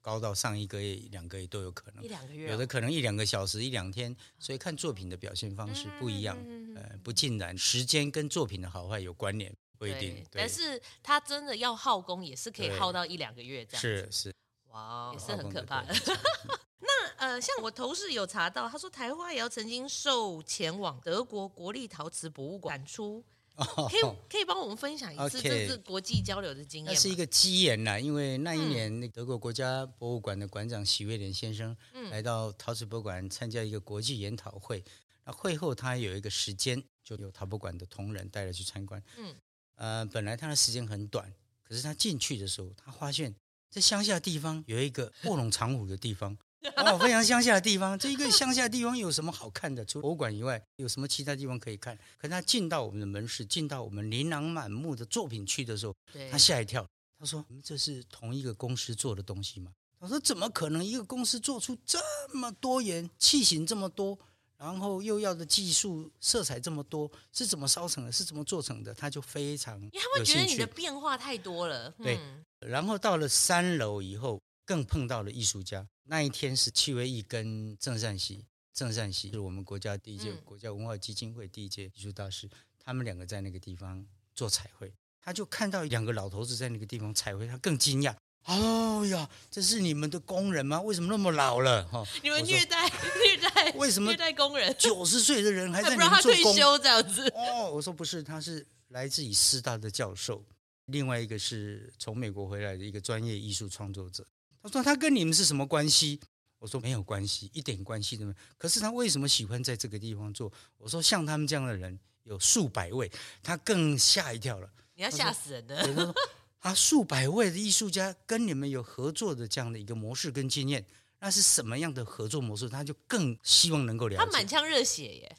[0.01, 2.05] 高到上一个月、两个月都有可能。
[2.05, 6.37] 一两个月，有的可能一两个小时、一两天，所以看作品的表现方式不一样。
[6.75, 9.55] 呃，不尽然时间跟作品的好坏有关联。
[9.79, 13.81] 不一定，但是他真的要耗工，也是可以耗到一两个月这样。
[13.81, 14.35] 是是，
[14.69, 15.95] 哇，也是很可怕的。
[16.79, 23.25] 那呃，像我同事有查到，他说台花窑曾经受前往德国国立陶瓷博物馆出，
[23.57, 26.93] 可以可以帮我们分享一次这次国际交流的经验吗？
[26.93, 31.75] 那是一个机缘呐，因为那一年那德国国家博物馆的馆长许威廉先生
[32.11, 34.85] 来到陶瓷博物馆参加一个国际研讨会，
[35.25, 39.03] 那会后他有一个时间，就有陶博馆的同仁带了去参观。
[39.17, 39.35] 嗯。
[39.77, 41.33] 呃，本来他的时间很短，
[41.63, 43.35] 可是他进去的时候，他发现，
[43.71, 46.37] 在乡下地方有一个卧龙藏虎的地方，
[46.77, 47.99] 哦，非常乡下的地方。
[47.99, 49.85] 这一个乡下的地方有什么好看的？
[49.85, 51.99] 除博物馆以外，有什么其他地方可以看？
[52.19, 55.95] 可他进到我们的门市，进到我们琳琅满目的作品区的时候，
[56.31, 56.87] 他吓一跳。
[57.17, 61.99] 他说：“我们这是同一个公司做的东西吗？”他说：“怎么可能一个公司做出这
[62.35, 64.19] 么多元器型这么多？”
[64.65, 68.11] 然后又要的技术色彩这么多，是怎么烧成的？
[68.11, 68.95] 是怎么做成的？
[68.95, 69.79] 他就非常。
[69.79, 71.91] 因为他会觉得你的变化太多了。
[71.99, 72.19] 对，
[72.61, 75.87] 然后到了三楼以后，更碰到了艺术家。
[76.05, 82.49] 那一天是戚薇义跟郑善熙，郑善熙是我们国家第一届国家文化基金会第一届艺术大师，
[82.83, 84.03] 他们两个在那个地方
[84.35, 88.15] 做彩绘，他就看到两个老头子在那个地方彩绘，他更惊讶。
[88.47, 90.79] 哦呀，这是你们的工人吗？
[90.83, 91.83] 为什么那么老了？
[91.89, 93.34] 哈，你们虐待虐待，
[93.77, 94.75] 为什么虐待工人？
[94.79, 96.43] 九十岁的人还在你们做工？
[96.43, 97.29] 退休这样子？
[97.35, 100.45] 哦，我说不是，他是来自于师大的教授，
[100.87, 104.27] 另外一个是从美国回来的一个专业艺术创作者。
[104.63, 106.19] 他说他跟你们是什么关系？
[106.59, 108.37] 我说没有关系，一点关系都没有。
[108.57, 110.51] 可是他为什么喜欢在这个地方做？
[110.79, 113.11] 我说像他们这样的人有数百位，
[113.43, 114.71] 他更吓一跳了。
[114.95, 116.15] 你要吓死人的。
[116.61, 120.83] 啊，数百位的艺术家跟你们有合作的这样的一个模式跟经验，
[121.25, 122.69] 那是什么样的合作模式？
[122.69, 124.23] 他就更希望能够了解。
[124.23, 125.37] 他满腔热血耶！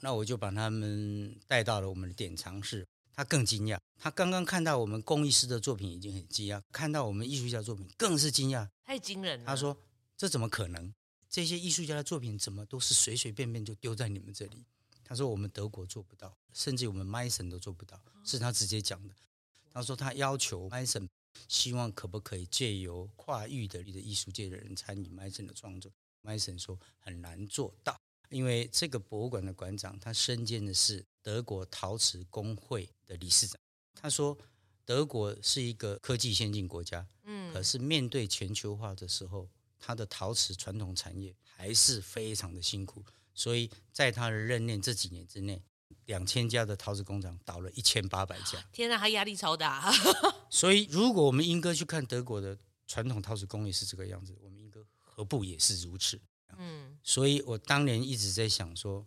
[0.00, 3.78] 那我就把他们带到了我们的典藏室，他更惊讶。
[4.00, 9.46] 他刚刚看到我们工艺师的作品已经很惊讶，看到我们艺术家的作品更是惊讶，太惊人了。
[9.46, 9.78] 他说
[10.18, 10.92] ：“这怎么可能？
[11.30, 14.64] 这些艺术家的作品怎么都是随随便便就丢在你们这里？”
[15.06, 19.14] 他说：“我们德国做不到，甚至我们 Mason 都做不到。”是他直接讲的。
[19.72, 21.06] 他说他要求 Meissen
[21.48, 25.92] 希望可不可以借由跨域的的艺术界的人参与 Meissen 的创作。
[26.22, 33.58] Meissen 说很难做到，因为这个博物馆的馆长他身兼的是德国陶瓷工会的理事长。
[33.94, 34.38] 他说，
[34.84, 43.04] 德国是一个科技先进国家，嗯，可是面对全球化的时候，他的陶瓷传统产业还是非常的辛苦。
[43.34, 45.62] 所以在他的任内这几年之内，
[46.12, 48.62] 两千家的陶瓷工厂倒了一千八百家。
[48.70, 49.90] 天哪，他压力超大。
[50.50, 56.20] 所以，如果我们英哥去看德国的传统陶瓷工艺是这个样子，我们英哥何不也是如此？
[56.58, 59.06] 嗯，所以我当年一直在想说，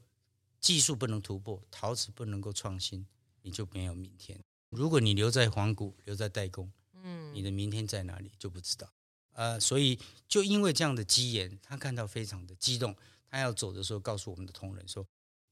[0.60, 3.06] 技术不能突破，陶瓷不能够创新，
[3.44, 4.44] 你就没有明天。
[4.72, 6.72] 如果你留在黄谷，留在代工，
[7.04, 8.91] 嗯，你的明天在哪里就不知道。
[9.34, 12.96] 呃，所以就因为这样的机缘，他看到非常的激动。
[13.30, 15.06] 他要走的时候，告诉我们的同仁说：“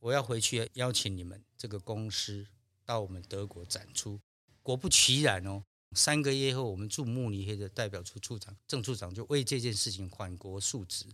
[0.03, 2.45] 我要回去邀请你们这个公司
[2.85, 4.19] 到我们德国展出。”
[4.61, 5.63] 果不其然哦，
[5.95, 11.05] 三个月后，我们驻慕尼黑的代表处处长郑处长就为这件事情缓国述职。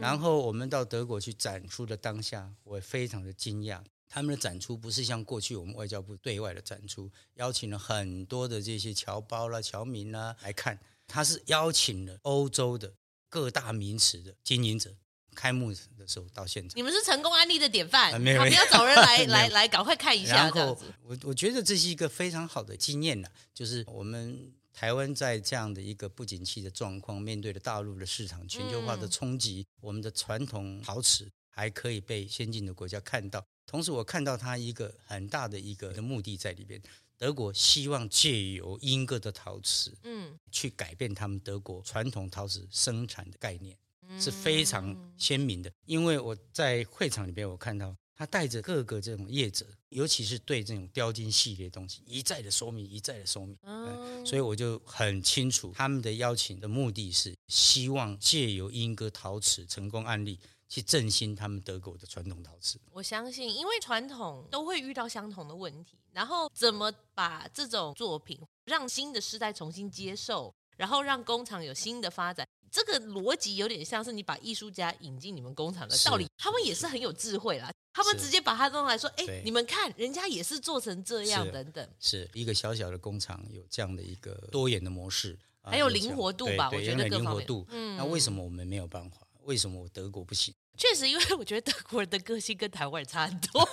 [0.00, 3.82] 然后我们到德国去展出的当下，我也非常的惊讶。
[4.08, 12.94] 他们的展出不是像过去我们外交部对外的展出，邀请了很多的这些侨胞啦、侨民啦来看，他是邀请了欧洲的
[13.28, 14.96] 各大名词的经营者。
[15.34, 20.34] 开幕的时候到现场，你们是成功案例的典范，啊、没有，你要找人来 来来，赶快看一下。
[20.34, 33.44] 然后我我觉得这是一个非常好的经验了，就是我们台湾在这样的一个不景气的状况，面对了大陆的市场全球化的冲击，嗯、我们的传统陶瓷还可以被先进的国家看到。
[33.66, 36.80] 同时，我看到它一个很大的一个的目的在里边，
[37.16, 43.76] 德国希望借由莺歌的陶瓷，嗯，去改变他们德国传统陶瓷生产的概念。
[44.18, 62.78] 是非常鲜明的，因为我在会场里边，我看到他带着各个这种业者，尤其是对这种雕金系列东西一再的说明，一再的说明，嗯，所以我就很清楚他们的邀请的目的是希望借由英歌陶瓷成功案例去振兴他们德国的传统陶瓷。
[62.92, 72.46] 我相信，因为传统都会遇到相同的问题，然后怎么把这种作品让新的世代重新接受，然后让工厂有新的发展。
[72.70, 77.70] 这个逻辑有点像是你把艺术家引进你们工厂的道理，他们也是很有智慧啦。
[77.92, 81.86] 他们直接把它弄来说，哎，你们看，人家也是做成这样等等。
[81.98, 86.70] 是一个小小的工厂有这样的一个多元的模式，还有灵活度吧？
[86.72, 87.66] 我觉得灵活度。
[87.70, 89.18] 嗯，那为什么我们没有办法？
[89.42, 90.54] 为什么我德国不行？
[90.80, 93.68] 确实，因为我觉得德国人的个性跟台湾人差很多。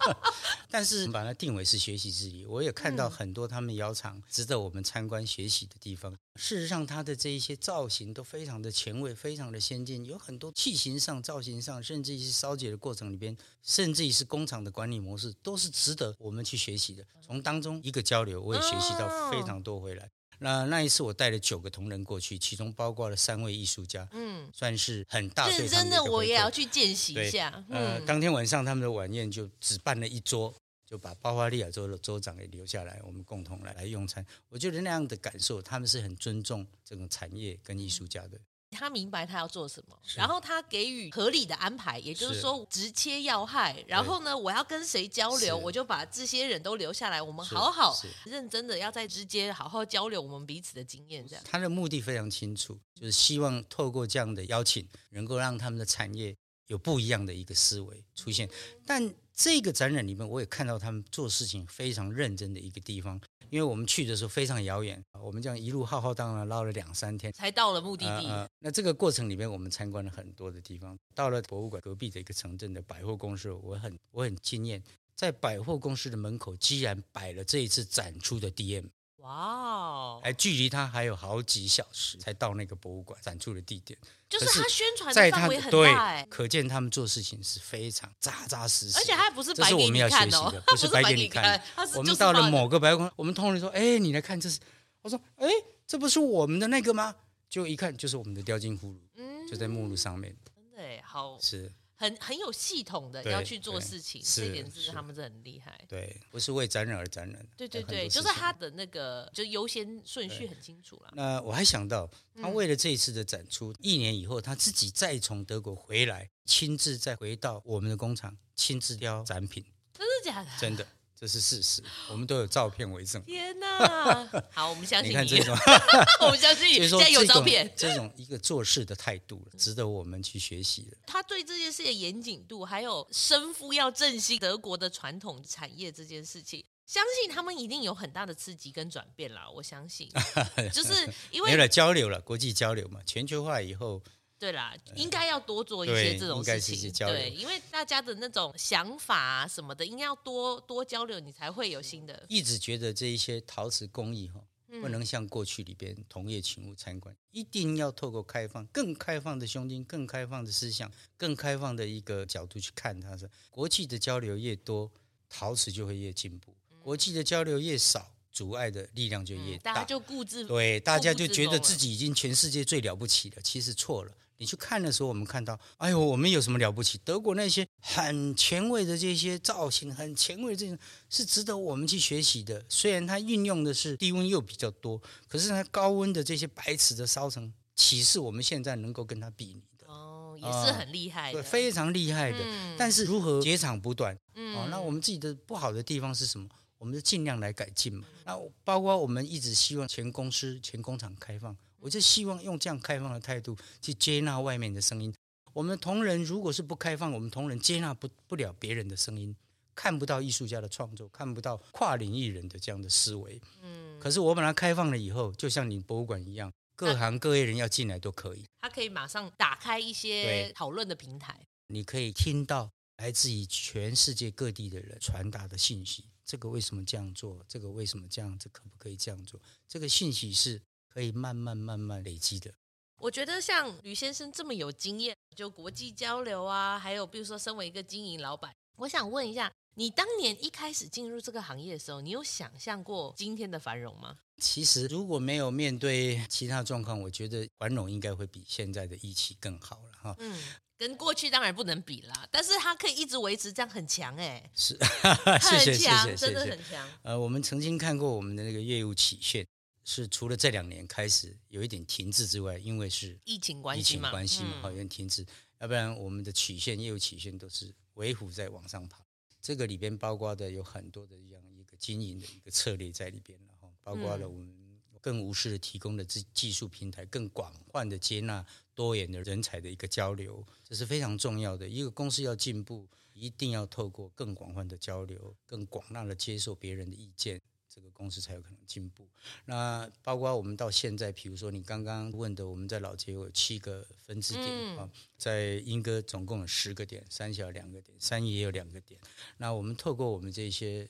[0.70, 6.16] 但是把它定为是学习之旅，我也看到很多他们窑厂值得我们参观学习的地方。
[6.36, 17.04] 事实上，它的这一些造型都非常的前卫，非常的先进，有很多器型上、造型上，甚至于是烧结的过程里边，甚至于是工厂的管理模式，都是值得我们去学习的。
[17.20, 20.10] 从当中一个交流，我也学习到非常多回来。
[20.38, 27.64] 那那一次我带了九个同仁过去，其中包括了三位艺术家，嗯，算是很大认真的，我也要去见习一下。
[27.70, 34.24] 呃，当天晚上他们的晚宴就只办了一桌，就把巴伐利亚州的州长给留下来，我们共同来来用餐。
[34.48, 38.38] 我觉得那样的感受，他们是很尊重这种产业跟艺术家的。
[38.72, 43.82] 他明白他要做什么，然后他给予合理的安排，也就是说直切要害。
[43.86, 51.26] 然后呢，我要跟谁交流，我就把这些人都留下来，我们好好认真的要在直接好好交流我们彼此的经验。
[51.26, 58.50] 这样，他的目的非常清楚，就是希望透过这样的邀请，能够让他们的产业有不一样的一个思维出现。
[58.84, 63.20] 但这个展览里面，我也看到他们做事情非常认真的一个地方。
[63.50, 68.26] 因为我们去的时候非常遥远，我们这样一路浩浩荡荡绕了两三天，才到了目的地。
[68.26, 70.98] 呃呃、那这个过程里面，我们参观了很多的地方。
[71.14, 74.82] 到了博物馆隔壁的一个城镇的百货公司，我很我很惊艳，
[75.14, 78.86] 在百货公司的门口，居然摆了这一次展出的 DM。
[79.26, 80.20] 哇哦！
[80.22, 91.62] 哎距离他还有好几小时才到那个博物馆展出的地点，就是他宣传的范围很大，哎，可见他们做事情是非常扎扎实实，而且他还不是白给 你看哦，这是我们要学习的，不是白给你看。
[91.96, 94.60] 我们到了某个百货公司，我们同仁说：“哎，你来看，这是。”
[95.02, 95.48] 我说：“哎，
[95.86, 97.14] 这不是我们的那个吗？”
[97.48, 100.36] 就一看，就是我们的雕金葫芦，嗯，就在目录上面。
[100.54, 101.72] 真的哎，好是。
[101.96, 105.80] 很很有系统的要去做事情，这点是他们是很厉害。
[105.88, 107.46] 对，不是为展览而展览。
[107.56, 111.12] 对对对，就是他的那个就优先顺序很清楚了。
[111.14, 112.08] 那我还想到，
[112.40, 119.64] 他为了这一次的展出，嗯、一年以后他自己再从德国回来，亲自再回到我们的工厂，亲自雕展品。
[119.94, 120.50] 真的假的？
[120.60, 120.86] 真的。
[121.18, 123.22] 这是事实，我们都有照片为证。
[123.22, 124.28] 天哪！
[124.52, 125.14] 好，我们相信你。
[125.14, 125.56] 你看这种，
[126.20, 126.86] 我们相信你。
[126.86, 130.96] 现在有照片，这种一个做事的态度，值得我们去学习的。
[131.06, 139.48] 他对这件事的严谨度，还有身负要振兴德国的传统产业这件事情，相信他们一定有很大的刺激跟转变啦。
[139.48, 140.10] 我相信，
[140.70, 140.92] 就是
[141.30, 144.02] 因为没有了交流了，国际交流嘛，全球化以后。
[144.38, 146.92] 对啦，应该要多做一些这种事情。
[147.06, 152.24] 对，因为大家的那种想法啊什么的，应该要多多交流，你才会有新的。
[152.28, 154.40] 一直觉得这一些陶瓷工艺哈，
[154.82, 163.16] 不能像过去里边同业请勿参观，一定要透过开放、更开放的胸襟、更开放的思想、更开放的一个角度去看它。
[163.16, 164.92] 是国际的交流越多，
[165.30, 169.72] 陶瓷就会越进步；国际的交流越少，阻碍的力量就越大。
[169.72, 174.12] 大家就固执，对，大家就觉得自己已经全世界最了不起了，其实错了。
[174.38, 176.98] 你去看的时候，我们看到，哎呦，我们有什么了不起？
[177.04, 180.78] 德国那些很前卫的这些造型，很前卫的这种，
[181.08, 182.64] 是值得我们去学习的。
[182.68, 189.86] 虽然它运用的是低温又比较多，可是它高温的这些白瓷的烧成，岂是我们现在能够跟它比拟的？
[189.86, 192.38] 哦，也是很厉害的，对，非常厉害的。
[192.42, 194.18] 嗯、但是如何截长补短？
[194.34, 196.48] 嗯，哦，那我们自己的不好的地方是什么？
[196.78, 198.04] 我们就尽量来改进嘛。
[198.26, 201.56] 那包括我们一直希望全公司、全工厂开放。
[201.80, 205.14] 我就希望用这样开放的态度去接纳外面的声音。
[205.52, 209.34] 我们同仁如果是不开放，我们同仁接纳不不了别人的声音，
[209.74, 213.40] 看不到艺术家的创作，看不到跨领域人的这样的思维。
[213.62, 213.98] 嗯。
[213.98, 218.44] 可是我把它开放了以后，就像你博物馆一样，各行各业人要进来都可以。
[218.60, 221.40] 他可以马上打开一些讨论的平台。
[221.68, 226.04] 你可以听到来自于全世界各地的人传达的信息。
[226.26, 227.42] 这个为什么这样做？
[227.48, 228.38] 这个为什么这样？
[228.38, 229.40] 这可不可以这样做？
[229.66, 230.60] 这个信息是。
[230.96, 232.50] 可以慢慢慢慢累积的。
[232.96, 244.16] 我觉得像吕先生这么有经验，就国际交流啊，还有比如说身为一个经营老板，我想问一下，你当年一开始进入这个行业的时候，你有想象过今天的繁荣吗？
[244.38, 250.16] 其实如果没有面对其他状况，我觉得繁荣应该会比现在的疫情更好了哈。
[250.18, 250.42] 嗯，
[250.78, 256.88] 跟过去当然不能比啦，但是它可以一直维持这样很强哎， 是，很强，真的很强。
[257.02, 259.46] 呃，我们曾经看过我们的那个业务曲线。
[259.88, 265.24] 是除了这两年开始有一点停滞之外，因为是疫情关系嘛，疫情关系嘛，好有点停滞。
[265.60, 268.98] 要不然我们的曲线业务曲线都是维护在往上爬。
[269.40, 274.52] 这个里边包括的有很多的这样一个经营的一个策略在里边，然后包括了我们
[275.00, 281.68] 更无私的提供的技技术平台，更广泛的接纳多元的人才的一个交流，这是非常重要的。
[281.68, 287.40] 一个公司要进步，一定要透过更广泛的交流，更广纳的接受别人的意见。
[287.76, 289.06] 这个公司才有可能进步。
[289.44, 294.46] 那包括我们到现在，比如说你刚刚问的，我们在老街有七个分支点
[294.78, 298.98] 啊，嗯、在英歌总共有十个点，三小两个点，三义也有两个点。
[299.36, 300.88] 那我们透过我们这些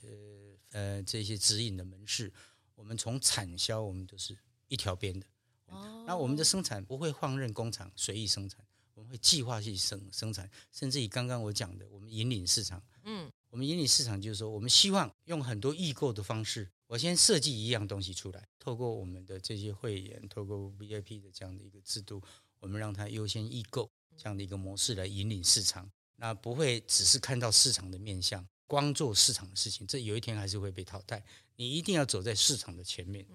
[0.70, 2.32] 呃呃这些指引的门市，
[2.76, 5.26] 我们从产销我们都是一条边的。
[5.66, 8.64] 哦、那我们的生产不会放任工厂随意生产，
[8.94, 12.80] 我们会计划去生生产，甚至于刚刚我讲的，我们引领市场。
[13.02, 16.70] 嗯，我们引领市场就是说，我们希望用很多易购的方式。
[16.86, 22.22] 我先设计一样东西出来，透过我们的这些会员，透过 VIP 的这样的一个制度，
[22.60, 25.90] 我们让它优先易购这样的一个模式来引领市场。
[26.16, 31.22] 那不会只是看到市场的面向，光做市场的事情，这有一天还是会被淘汰。
[31.56, 33.26] 你一定要走在市场的前面，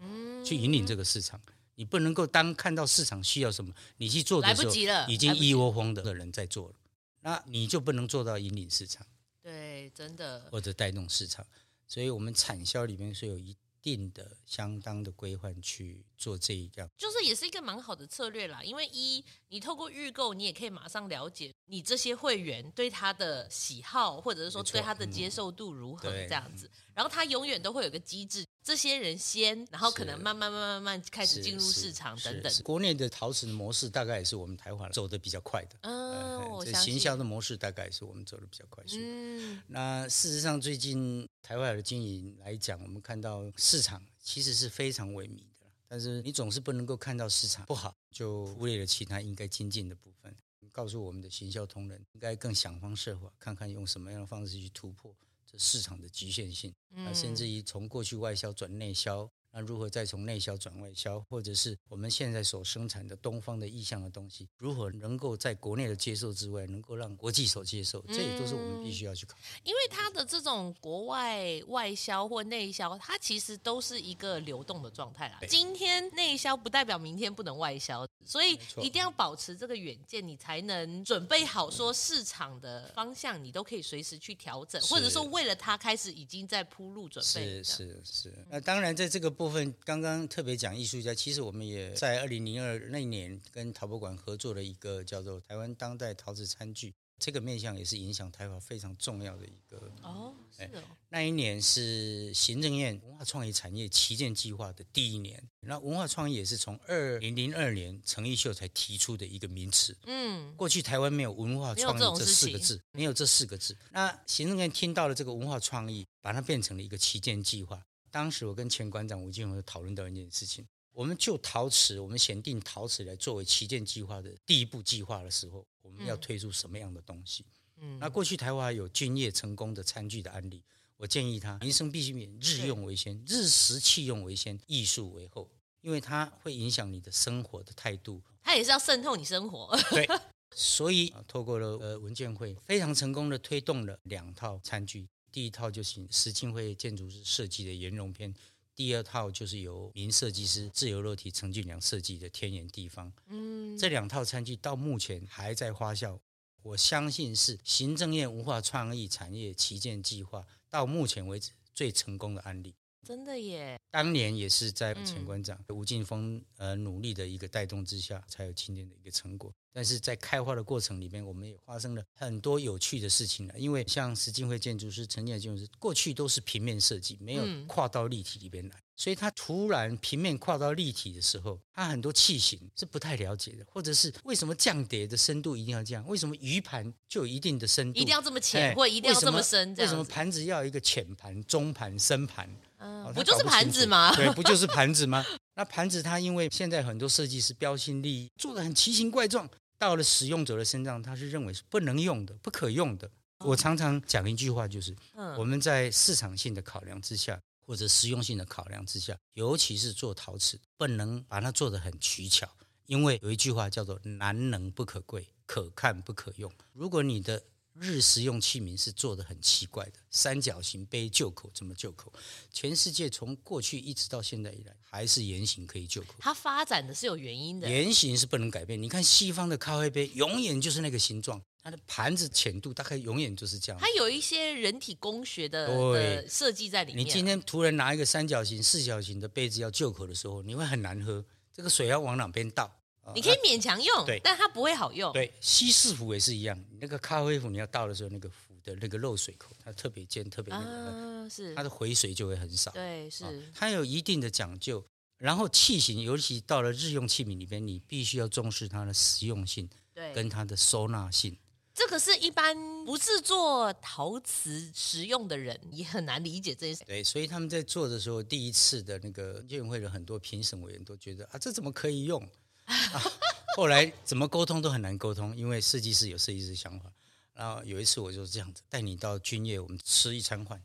[0.45, 1.39] 去引领这个市场。
[1.75, 4.73] 你不能够当看到市场需要什么，你去做的时候，
[5.09, 6.75] 已经一窝蜂的人在做了，
[7.21, 9.05] 那你就不能做到引领市场。
[9.41, 10.47] 对，真的。
[10.51, 11.45] 或者带动市场。
[11.91, 18.63] 所以，我们产销里面是有一定的、相当的规范去做这一样，就是也是一个蛮好的策略啦。
[18.63, 26.71] 因为一，你透过预购，你也可以马上了解你这些会员对他的喜好，或者是说对他的接受度如何这样子。
[26.93, 32.53] 然后他永远都会有个机制，这些人先，然后可能慢慢慢慢慢慢开始进入市场等等。
[32.63, 38.97] 国内的陶瓷的模式大概也是我们台湾走的比较快的，嗯，这行销的模式大概也是我们走的比较快速。
[38.99, 50.35] 嗯，那事实上最近台湾的经营来讲，我们看到市场其实是非常萎靡的，但是你总是不能够看到市场不好就忽略了其他应该精进的部分。
[50.71, 55.13] 告诉我们的行销同仁，应该更想方设法，看看用什么样的方式去突破。
[55.57, 59.31] 市场的局限性，啊，甚至于从过去外销转内销。
[59.53, 69.41] 那如何再从内销转外销，或者是我们现在所生产的东方的意向的东西，如何能够在国内的接受之外，能够让国际所接受，这也都是我们必须要去考虑。
[69.65, 75.37] 因为它的这种国外外销或内销，它其实都是一个流动的状态啦。
[75.49, 87.61] 今天内销不代表明天不能外销，所以一定要保持这个远见，你才能准备好说市场的方向，你都可以随时去调整，或者说为了它开始已经在铺路准备。
[87.61, 88.45] 是是是。
[88.49, 89.29] 那当然在这个。
[89.41, 100.83] 部分刚刚特别讲艺术家，其实我们也在二零零二那年跟陶博馆合作了一个叫做台湾当代陶瓷餐具这个面向也是影响台湾非常重要的一个哦，是哦。
[101.09, 109.97] 那一年是行政院文化创意产业旗舰计划的第一年，那文化创意也是从二零零二年陈奕秀才提出的一个名词。
[110.05, 113.75] 嗯，过去台湾没有文化创意这四个字，没有这四个字。
[113.91, 117.83] 那行政院听到了这个文化创意，把它变成了一个旗舰计划。
[118.11, 120.67] 当时我跟前馆长吴金鸿讨论到一件事情。
[120.93, 127.45] 我们就陶瓷，我们选定陶瓷来作为旗舰计划的第一步计划的时候，我们要推出什么样的东西？
[127.77, 130.61] 嗯，那过去台湾有军业成功的餐具的案例，
[130.97, 135.49] 我建议他民生必需品日用为先，日食器用为先，艺术为后，
[135.79, 138.21] 因为它会影响你的生活的态度。
[138.43, 139.73] 它也是要渗透你生活。
[139.91, 140.05] 对，
[140.53, 148.33] 所以透过了呃文件会非常成功的推动了两套餐具，第一套就是石庆会建筑师设计的岩溶篇。
[148.73, 153.11] 第二套就是由名设计师自由落体陈俊良设计的天眼地方。
[153.27, 156.19] 嗯，这两套餐具到目前还在发酵，
[156.63, 162.73] 我相信是行政院文化创意产业旗舰计划到目前为止最成功的案例。
[163.07, 163.79] 真的耶！
[163.89, 169.51] 当年也是在前馆长吴劲峰呃努力的一个带动之下，才有今天的一个成果。
[169.73, 173.57] 但是在开花的过程里面，我们也发生了很多有趣的事情了。
[173.57, 186.05] 因为像石金辉建筑师、陈建建筑师，过去都是平面设计，没有跨到立体里边来，所以他突然平面跨到立体的时候，他很多器型是不太了解的，或者是为什么降碟的深度一定要这样？
[186.07, 187.99] 为什么鱼盘就有一定的深度？
[187.99, 189.73] 一定要这么浅，或一定要这么深？
[189.75, 192.49] 为什么盘子要一个浅盘、中盘、深盘？
[192.81, 194.13] 嗯，不就是盘子吗？
[194.15, 195.23] 对，不就是 盘子吗？
[195.55, 199.49] 那盘子它因为现在很多设计师标新立异，做的很奇形怪状。
[199.77, 203.09] 到了使用者的身上，他是认为是不能用的、不可用的。
[203.39, 204.95] 我常常讲一句话，就是
[205.35, 212.47] 我们在市场性的考量之下，或者实用性的考量之下，尤其是做陶瓷，不能把它做得很取巧，
[212.85, 216.51] 因为有一句话叫做“难能不可贵，可看不可用”。
[216.73, 217.41] 如果你的
[217.81, 222.13] 日食用器皿是做的很奇怪的，三角形杯旧口怎么旧口？
[222.51, 226.13] 全世界从过去一直到现在以来，还是圆形可以旧口。
[226.19, 228.79] 它发展的是有原因的，圆形是不能改变。
[228.79, 233.81] 你看西方的咖啡杯，永远就是那个形状，它的盘子浅度大概永远就是这样。
[233.81, 237.03] 它有一些人体工学的，的设计在里面。
[237.03, 241.25] 你今天突然拿一个三角形、四角形的杯子要旧口的时候，你会很难喝。
[241.51, 242.71] 这个水要往哪边倒？
[243.15, 245.11] 你可以勉强用，对，但它不会好用。
[245.13, 252.71] 对，西式壶也是一样，那个咖啡壶你要倒的时候，那个壶的那个漏水口，它特别尖，特别那个，是它的回水就会很少。
[252.71, 254.83] 对，是它有一定的讲究。
[255.17, 261.37] 然后器型，尤其到了日用器皿里边，你必须要重视它的实用性，对，跟它的收纳性。
[261.73, 262.55] 这个是一般
[262.85, 266.83] 不是做陶瓷实用的人也很难理解这些。
[266.85, 272.27] 对，所以他们在做的时候，第一次的那个业委会的很多评审委员都觉得啊，这怎么可以用？
[272.71, 273.03] 啊、
[273.57, 276.91] 后来怎么沟通都很难沟通，因为设计师有设计师想法。
[277.33, 280.61] 然后有一次我就是这样子，带你到君业，我们吃一餐饭，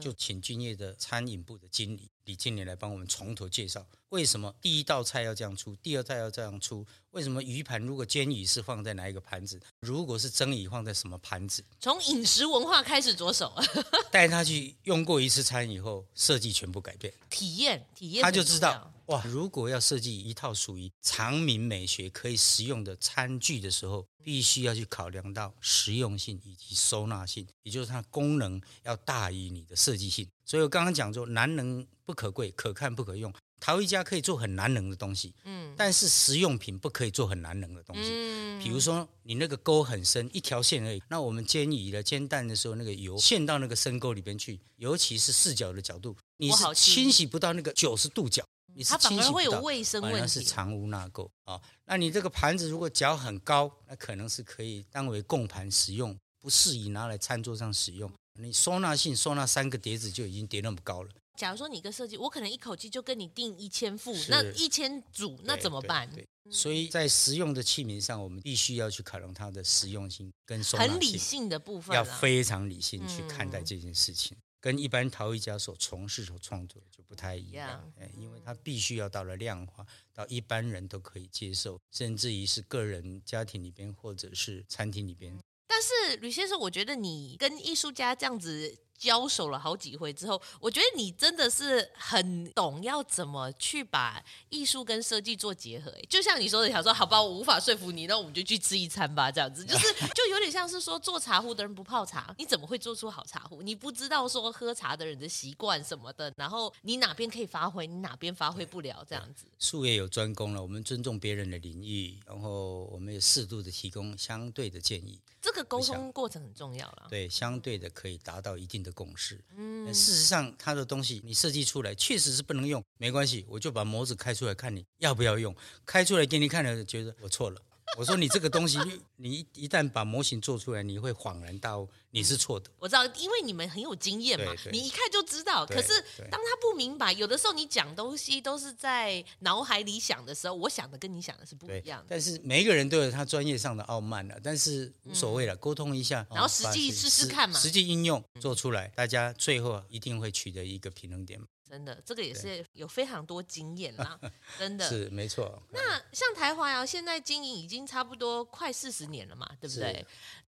[0.00, 6.86] 就请君业的餐饮部的经理李经理来帮我们从头介绍，为什么第一道菜要这样出，第二道要这样出？
[7.10, 9.60] 为什么鱼盘如果煎鱼是放在哪一个盘子？
[9.80, 11.64] 如果是蒸鱼放在什么盘子？
[11.80, 13.52] 从饮食文化开始着手，
[14.12, 18.92] 带他去用过一次餐以后，设计全部改变，体验体验，他就知道。
[19.06, 19.20] 哇！
[19.24, 30.28] 如果要设计一套属于长明美学可以实用的餐具的时候，必须要去考量到实用性以及收纳性，也就是它功能要大于你的设计性。
[30.44, 33.32] 所以我刚刚讲说，难能不可贵，可看不可用。
[33.60, 38.10] 陶艺家可以做很难能的东西，嗯，但是实用品不可以做很难能的东西。
[38.10, 41.00] 嗯，比如说你那个沟很深，一条线而已。
[41.08, 48.42] 那我们煎鱼的煎蛋的时候，那个油陷到那个深沟里边去，尤其是视角的角度，你是清洗不到那个九十度角。
[48.74, 51.60] 你是清洗不到，它反而会有卫生问题，是藏污纳垢啊。
[51.84, 58.10] 那你这个盘子如果脚很高，那可能是可以当为供盘使用，不适宜拿来餐桌上使用。
[58.40, 61.10] 你收纳性收纳三个碟子就已经叠那么高了。
[61.40, 66.06] 假如说你一个设计，我可能一口气就跟你订一千副，那一千组，那怎么办？
[66.10, 70.92] 对，对，所以在实用的器皿上，我们必须要去考量它的实用性跟收纳性。
[70.92, 74.36] 很理性的部分，要非常理性去看待这件事情。
[74.36, 85.34] 嗯跟一般陶艺家所从事所创作就不太一样，因为它必须要到了量化，到一般人都可以接受，甚至于是个人家庭里边或者是餐厅里边。
[85.66, 95.90] 但是吕先生，我觉得你跟艺术家这样子交手了好几回之后，我觉得你真的是很懂要怎么去把艺术跟设计做结合。
[96.06, 103.62] 就像你说的，想说好吧，我无法说服你，那我们就去吃一餐吧，这样子 就是就有点像是说做茶壶的人不泡茶，你怎么会做出好茶壶？
[103.62, 109.46] 你不知道说喝茶的人的习惯什么的，然后你哪边可以发挥，你哪边发挥不了，这样子。
[109.58, 115.18] 术业有专攻了，我们尊重别人的领域，然后我们也适度的提供相对的建议。
[115.40, 117.06] 这个沟通过程很重要了。
[117.08, 119.40] 对，相对的可以达到一定的共识。
[119.56, 125.54] 嗯，事实上，他的东西你设计出来确实是不能用，没关系，我就把模子开出来看你要不要用，
[125.86, 127.60] 开出来给你看了，觉得我错了。
[127.98, 128.78] 我说你这个东西，
[129.16, 132.70] 你一旦把模型做出来，你会恍然大悟，你是错的。
[132.78, 135.66] 我知道，因为你们很有经验嘛，你一看就知道。
[135.66, 135.88] 可是
[136.30, 142.06] 当他不明白，有的时候你讲东西都是在脑海里想的时候，我想的跟你想的是不一样的。
[142.08, 151.40] 但是每一个人都有他专业上的傲慢了，但是无所谓了，沟通一下，然后实际试试看嘛，实际应用做出来，大家最后一定会取得一个平衡点。
[151.70, 154.18] 真的，这个也是有非常多经验啦，
[154.58, 155.62] 真的是没错。
[155.70, 160.04] 那像台华窑现在经营已经差不多快四十年了嘛，对不对？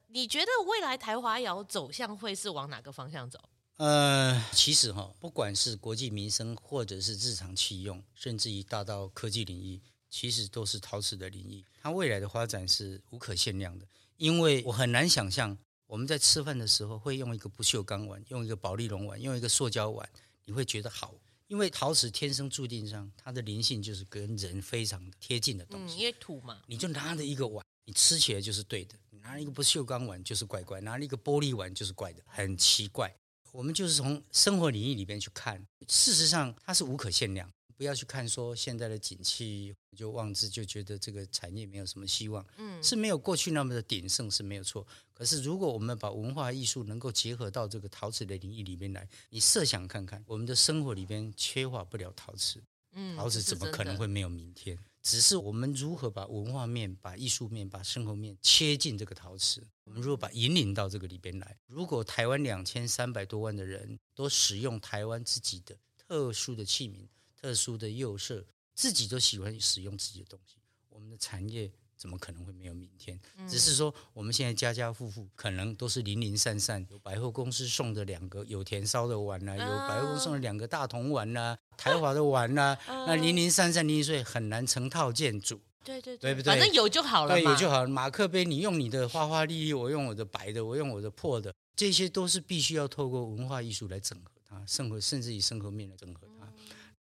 [0.06, 3.40] 你觉得未来台华窑走向会是往哪个方向走？
[3.76, 11.64] 呃，其实哈，不管是国计民生，或者是日常器用，甚至于大到科技领域，其实都是陶瓷的领域。
[11.82, 13.86] 它未来的发展是无可限量的，
[14.16, 15.56] 因为我很难想象
[15.86, 20.08] 我们在吃饭的时候会用一个不锈钢碗，用一个保丽龙碗，用一个塑胶碗。
[20.50, 21.14] 你会觉得好，
[21.46, 25.94] 因为陶瓷天生注定上它的灵性就是跟人非常的贴近的东西。
[25.94, 33.14] 嗯，因为土嘛，你就拿着一个碗，你吃起来就是对的；你拿一个不锈钢碗就是怪怪，拿了一个玻璃碗就是怪的，很奇怪。
[33.52, 37.48] 我们就是从生活领域里边去看，事实上它是无可限量。
[37.80, 44.86] 不要去看说现在的景气就妄自就觉得这个产业没有什么希望，嗯，是没有过去那么的鼎盛是没有错。
[45.14, 52.62] 可是如果我们把文化艺术能够结合到这个陶瓷的领域里面来，你设想看看，我们的生活里边缺乏不了陶瓷，
[52.92, 54.78] 嗯，陶瓷怎么可能会没有明天？
[55.02, 67.08] 只是我们如何把文化面、把艺术面、把生活面切进这个陶瓷，我们如果把引领到这个里边来，如果台湾两千三百多万的人都使用台湾自己的特殊的器皿。
[67.40, 70.56] 特殊的釉色，自己都喜欢使用自己的东西，
[70.88, 73.18] 我们的产业怎么可能会没有明天？
[73.38, 85.60] 嗯、只是说我们现在家家户户可能都是零零散散，有百货公司送的两个有田烧的碗呐、啊，有百货公司送的两个大铜碗呐、啊，台华的碗呐、啊，啊、那零零散散零零碎很难成套建筑。
[85.82, 86.44] 对对对，对不对？
[86.44, 87.88] 反正有就好了，对，有就好了。
[87.88, 96.26] 马克杯，你用你的花花绿绿，我用我的白的，我用我的破的，这些都是必须要透过文化艺术来整合它，生活甚至以生活面来整合。
[96.26, 96.29] 嗯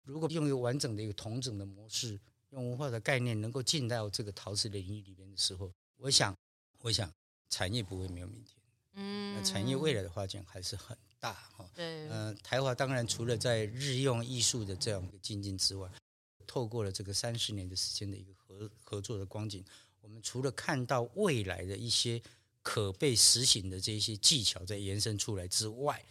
[0.08, 2.18] 如果用一个完整的一个统整的模式，
[2.50, 6.34] 用文化的概念能够进到这个陶瓷的领域里面的时候，我想，
[6.80, 7.12] 我想
[7.50, 8.56] 产业不会没有明天。
[8.94, 11.70] 嗯，那产业未来的发展还是很大哈。
[11.74, 15.86] 对，嗯、呃，台华当然除了在日用艺术的这样一个精进之外，
[16.46, 19.62] 透过了这个三十年的时间的一个合合作的光景，
[20.00, 22.20] 我们除了看到未来的一些
[22.62, 26.02] 可被实行的这些技巧在延伸出来之外，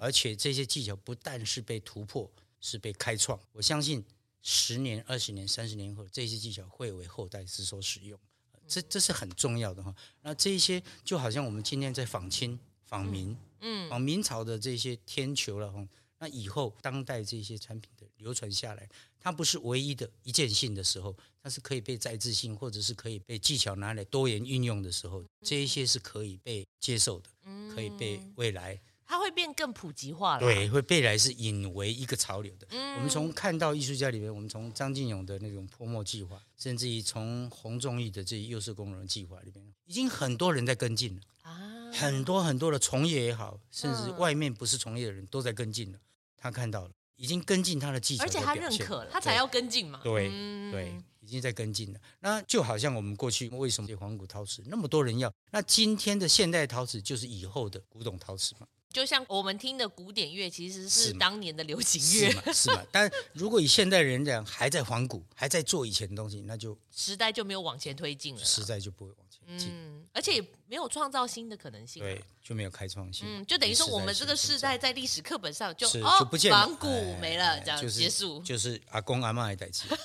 [0.00, 2.28] 而且这些技巧不但是被突破。
[2.64, 4.02] 是被开创，我相信
[4.40, 8.18] 十年、二十年、三十年后，这些技巧会为后代之所使用，
[8.66, 9.94] 这这是很重要的哈。
[10.22, 15.86] 那这些就好像我们今天在仿清、仿明，嗯，仿明朝的这些天球了哈。
[16.18, 18.88] 那以后当代这些产品的流传下来，
[19.20, 27.28] 它不是唯一的一件性的时候，它是可以被再制性，或者是可以被技巧拿来多元运用的时候，这一些是可以被接受的，
[27.74, 28.80] 可以被未来。
[29.14, 32.66] 它会变更普及化了，对，会被来是引为一个潮流的。
[32.70, 45.98] 嗯、我们从看到艺术家里面，我们从张进勇的那种泼墨计划，甚至于从洪仲义的这些釉色工人计划里面，已经很多人在跟进了啊，很多很多的从业也好，甚至外面不是从业的人都在跟进了。
[46.36, 50.00] 他看到了，已经跟进他的技巧，而且他认可了，他才要跟进嘛。
[50.02, 50.28] 对
[50.72, 52.00] 对，已经在跟进了。
[52.18, 55.32] 那就好像我们过去为什么这黄古陶瓷那么多人要？
[55.52, 58.66] 那今天的现代陶瓷就是以后的古董陶瓷嘛。
[58.94, 62.42] 就像我们听的古典乐，其实是当年的流行乐，是嘛？
[62.54, 62.80] 是嘛？
[62.92, 76.86] 但如果以现代人这样还在仿古，还在做以前的东西，那就时代就没有往前推进了，时代就不会往前进，嗯，而且也没有创造新的可能性，对，就没有开创性，嗯，就等于说我们这个世代在历史课本上就哦就不见，仿古
[77.16, 79.88] 没了，这样结束，就是阿公阿妈的代志。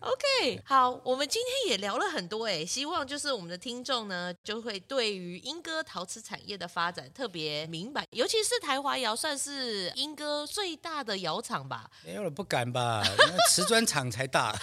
[0.00, 11.90] OK，好，我们今天也聊了很多哎，希望就是我们的听众呢，就会对于英歌陶瓷产业的发展特别明白，尤其是台华窑算是英歌最大的窑厂吧？
[12.04, 13.02] 没有了，不敢吧？
[13.50, 14.56] 瓷砖厂才大。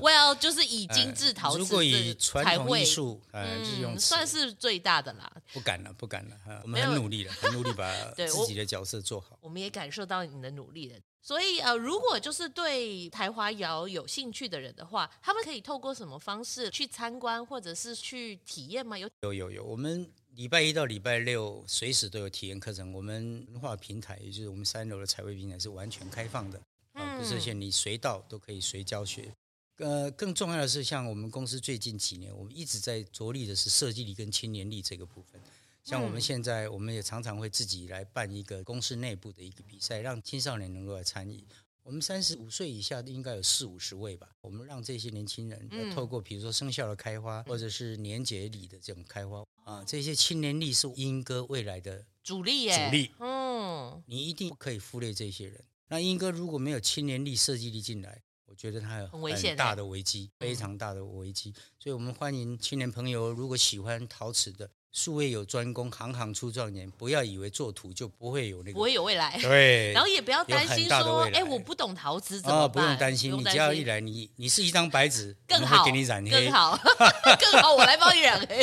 [0.00, 5.30] Well，就是以精致陶瓷、呃，如果以传统艺术，呃，嗯，用算是最大的啦。
[5.52, 9.38] 不敢了，不敢了，我们很努力了，很努力把自己的角色做好。
[9.40, 10.98] 我，我们也感受到你的努力了。
[11.24, 18.98] 所以呃，如果就是对台华窑有兴趣的人的话，他们可以透过什么方式去参观或者是去体验吗？
[18.98, 22.92] 有有有有，我们礼拜一到礼拜六随时都有体验课程。
[22.92, 26.58] 我们文化平台，也就是我们三楼的彩绘平台是完全开放的，
[26.94, 29.32] 啊、嗯，不设限，你随到都可以随教学。
[29.78, 35.40] 呃，更重要的是，像我们公司最近几年，我们一直在着力的是设计力跟青年力这个部分。
[35.84, 41.44] 像我们现在，我们也常常会自己来办一个公司内部的一个比赛，让青少年能够来参与。
[41.82, 44.28] 我们三十五岁以下的应该有四五十位吧。
[44.40, 52.86] 我们让这些年轻人要透过，比如说生肖的开花，或者是年节里的这种开花啊，这些青年力是英歌未来的主力耶。
[52.86, 55.64] 主力，嗯，你一定不可以忽略这些人。
[55.88, 61.52] 那英哥如果没有青年力、设计力进来，我觉得他有很大的危机，非常大的危机。
[61.80, 64.70] 所以我们欢迎青年朋友，如果喜欢陶瓷的。
[64.92, 66.90] 术业有专攻，行行出状元。
[66.98, 69.38] 不要以为做图就不会有那个，不会有未来。
[69.40, 72.64] 对， 然后也不要担心说，哎，我不懂陶瓷怎么办？
[72.64, 76.78] 哦，不用担心，你只要一来，你你是一张白纸，更好，会给你染黑，更好，
[77.40, 78.62] 更好，我来帮你染黑。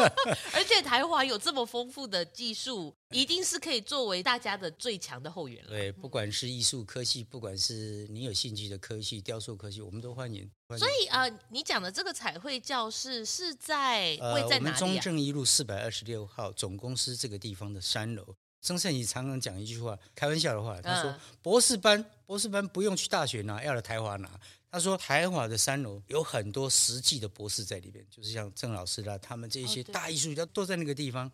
[0.54, 5.70] 而且台华有这么丰富的技术，一定是可以作为大家的最强的后援了。
[5.70, 10.50] 对，不管是艺术科系，不管是你有兴趣的科系，雕塑科系，我们都欢迎。
[10.78, 18.34] 所以啊、呃，你讲的这个彩绘教室是在会在哪里、啊呃、我们中正一路四百二十六号总公司这个地方的三楼。
[18.60, 24.28] 曾盛宇常常讲一句话，开玩笑的话，他说：“嗯、博士班，博士班不用去大学拿，要来台华拿。”
[24.70, 31.30] 他说：“台华的三楼有很多实际的博士在里边，就是像郑老师啦，他们这些大艺术家都在那个地方。”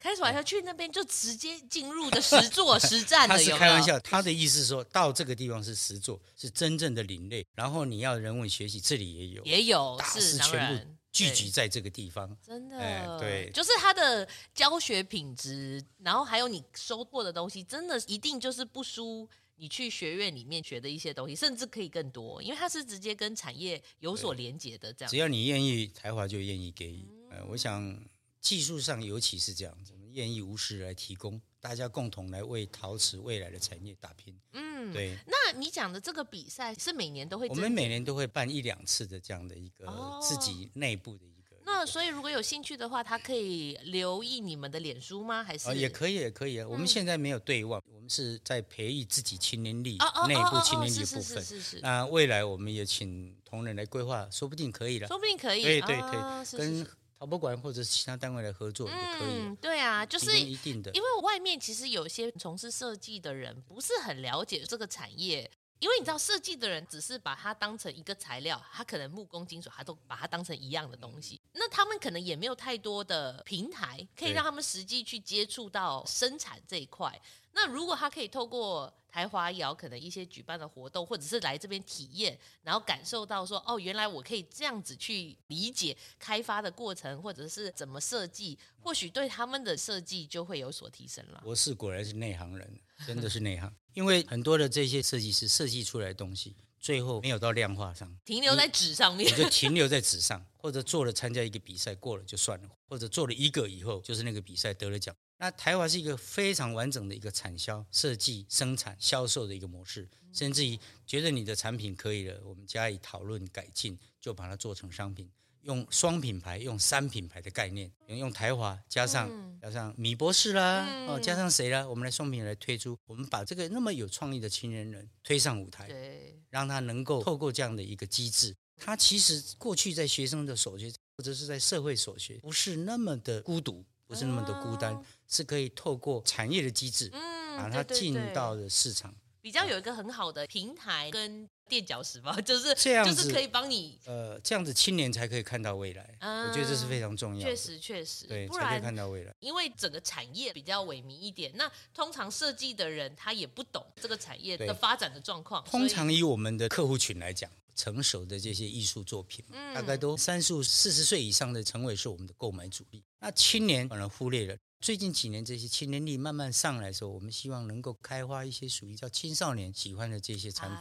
[0.00, 7.44] 开始玩笑去那边就直接进入的实作实战的，他是开玩笑，他的意思是说到这个地方是实作，是真正的领类。
[7.54, 24.92] 然后你要人文学习，这里也有，也有大师全部聚集在这个地方，真的，哎，对，就是他的教学品质，然后还有你收获的东西，真的一定就是不输你去学院里面学的一些东西，甚至可以更多，因为它是直接跟产业有所连接的。
[24.92, 27.08] 这样，只要你愿意，才华就愿意给你。
[27.32, 28.00] 嗯，我想。
[28.40, 34.34] 技术上尤其是这样子，我们愿意无私来提供，大家共同来为陶瓷未来的产业打拼。
[34.52, 35.16] 嗯，对。
[35.26, 37.48] 那你讲的这个比赛是每年都会？
[37.48, 39.86] 我们每年都会办一两次的这样的一个
[40.22, 41.56] 自己内部的一个。
[41.56, 45.42] 哦、那所以如果有兴趣的话，他可以留意你们的脸书吗？
[45.44, 45.68] 还是？
[45.68, 46.66] 哦，也可以，也可以啊。
[46.66, 51.44] 我们现在没有对外，我们是在培育自己青年力，内部青年力的部分。
[51.44, 51.80] 是是是。
[51.80, 55.08] 那未来我们也请同仁来规划，说不定可以了。
[55.08, 55.62] 说不定可以。
[55.62, 56.86] 对对对，跟。
[57.18, 59.40] 陶博馆或者是其他单位来合作也可以。
[59.40, 65.50] 嗯，对啊，就是一定的，因为外面其实有些从事设计的人不是很了解这个产业，
[65.80, 77.20] 因为你知道设计的人只是把它当成一个材料，他可能木工金属他都把它当成一样的东西，那他们可能也没有太多的平台可以让他们实际去接触到生产这一块。
[77.52, 91.40] 那如果他可以透过台华窑可能一些举办的活动，或者是来这边体验，然后感受到说，哦，原来我可以这样子去理解开发的过程，或者是怎么设计，或许对他们的设计就会有所提升了。
[91.42, 105.12] 博士果然是内行人，真的是内行，因为很多的这些设计师设计出来的东西，最后没有到量化上，停留在纸上面，就停留在纸上，或者做了参加一个比赛过了就算了，或者做了一个以后就是那个比赛得了奖。
[105.38, 115.28] 那台华是一个非常完整的一个产销、设计、生产、销售的一个模式，甚至于觉得你的产品可以了，我们加以讨论改进，就把它做成商品，
[115.68, 133.84] 用双品牌、用三品牌的概念，用台华加上加上米博士啦，哦，加上谁啦，我们来双品来推出，我们把这个那么有创意的青年人推上舞台，对，让他能够透过这样的一个机制，他其实过去在学生的所学或者是在社会所学，不是那么的孤独。
[134.08, 149.34] 不是那么的孤单，哦、是可以透过产业的机制，嗯，把它进到的市场，比较有一个很好的平台跟垫脚石吧， 就是这样就是可以帮你，呃，这样子青年才可以看到未来，嗯、我觉得这是非常重要的，确实确实，对，才可以看到未来。
[149.40, 155.62] 因为整个产业比较萎靡一点，那通常设计的人他也不懂这个产业的发展的状况。
[155.64, 157.50] 通常以我们的客户群来讲。
[157.78, 163.04] 成熟的这些艺术作品，大概都三十五、四十岁以上的成为是我们的购买主力。
[163.20, 170.78] 那青年反而忽略了，最近几年这些青年力慢慢上来的时候，我们希望能够开发一些属于叫青少年喜欢的这些产品。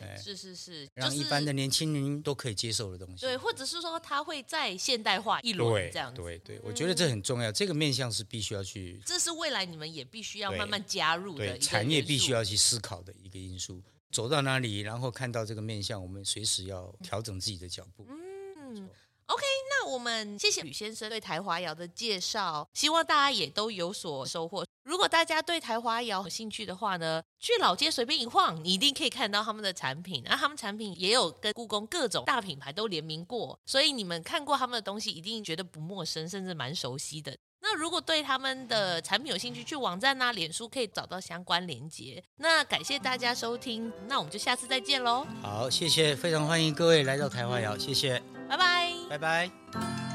[0.00, 3.20] 哎，是是是，让一般的年轻人都可以接受的东西。
[3.20, 6.20] 对，或者是说它会再现代化一轮这样子。
[6.20, 13.82] 对对，我觉得这很重要，这个面向是必须要去，这是未来你们也必须要慢慢加入的对产业必须要去思考的一个因素。
[14.10, 18.06] 走到哪里，然后看到这个面向，我们随时要调整自己的脚步。
[18.08, 18.88] 嗯
[19.26, 24.64] ，OK，那我们谢谢吕先生对台华窑的介绍，希望大家也都有所收获。
[24.84, 30.22] 如果大家对台华窑有兴趣的话呢，去老街随便一晃，你一定可以看到他们的产品。
[30.26, 37.34] 那他们产品也有跟故宫各种大品牌都联名过，所以你们看过他们的东西，一定觉得不陌生，甚至蛮熟悉的。
[37.66, 42.22] 那如果对他们的产品有兴趣，去网站啊、脸书可以找到相关链接。
[42.36, 45.26] 那感谢大家收听，那我们就下次再见喽。
[45.40, 50.13] 好，谢谢，非常欢迎各位来到台湾窑，谢谢，拜拜，拜拜。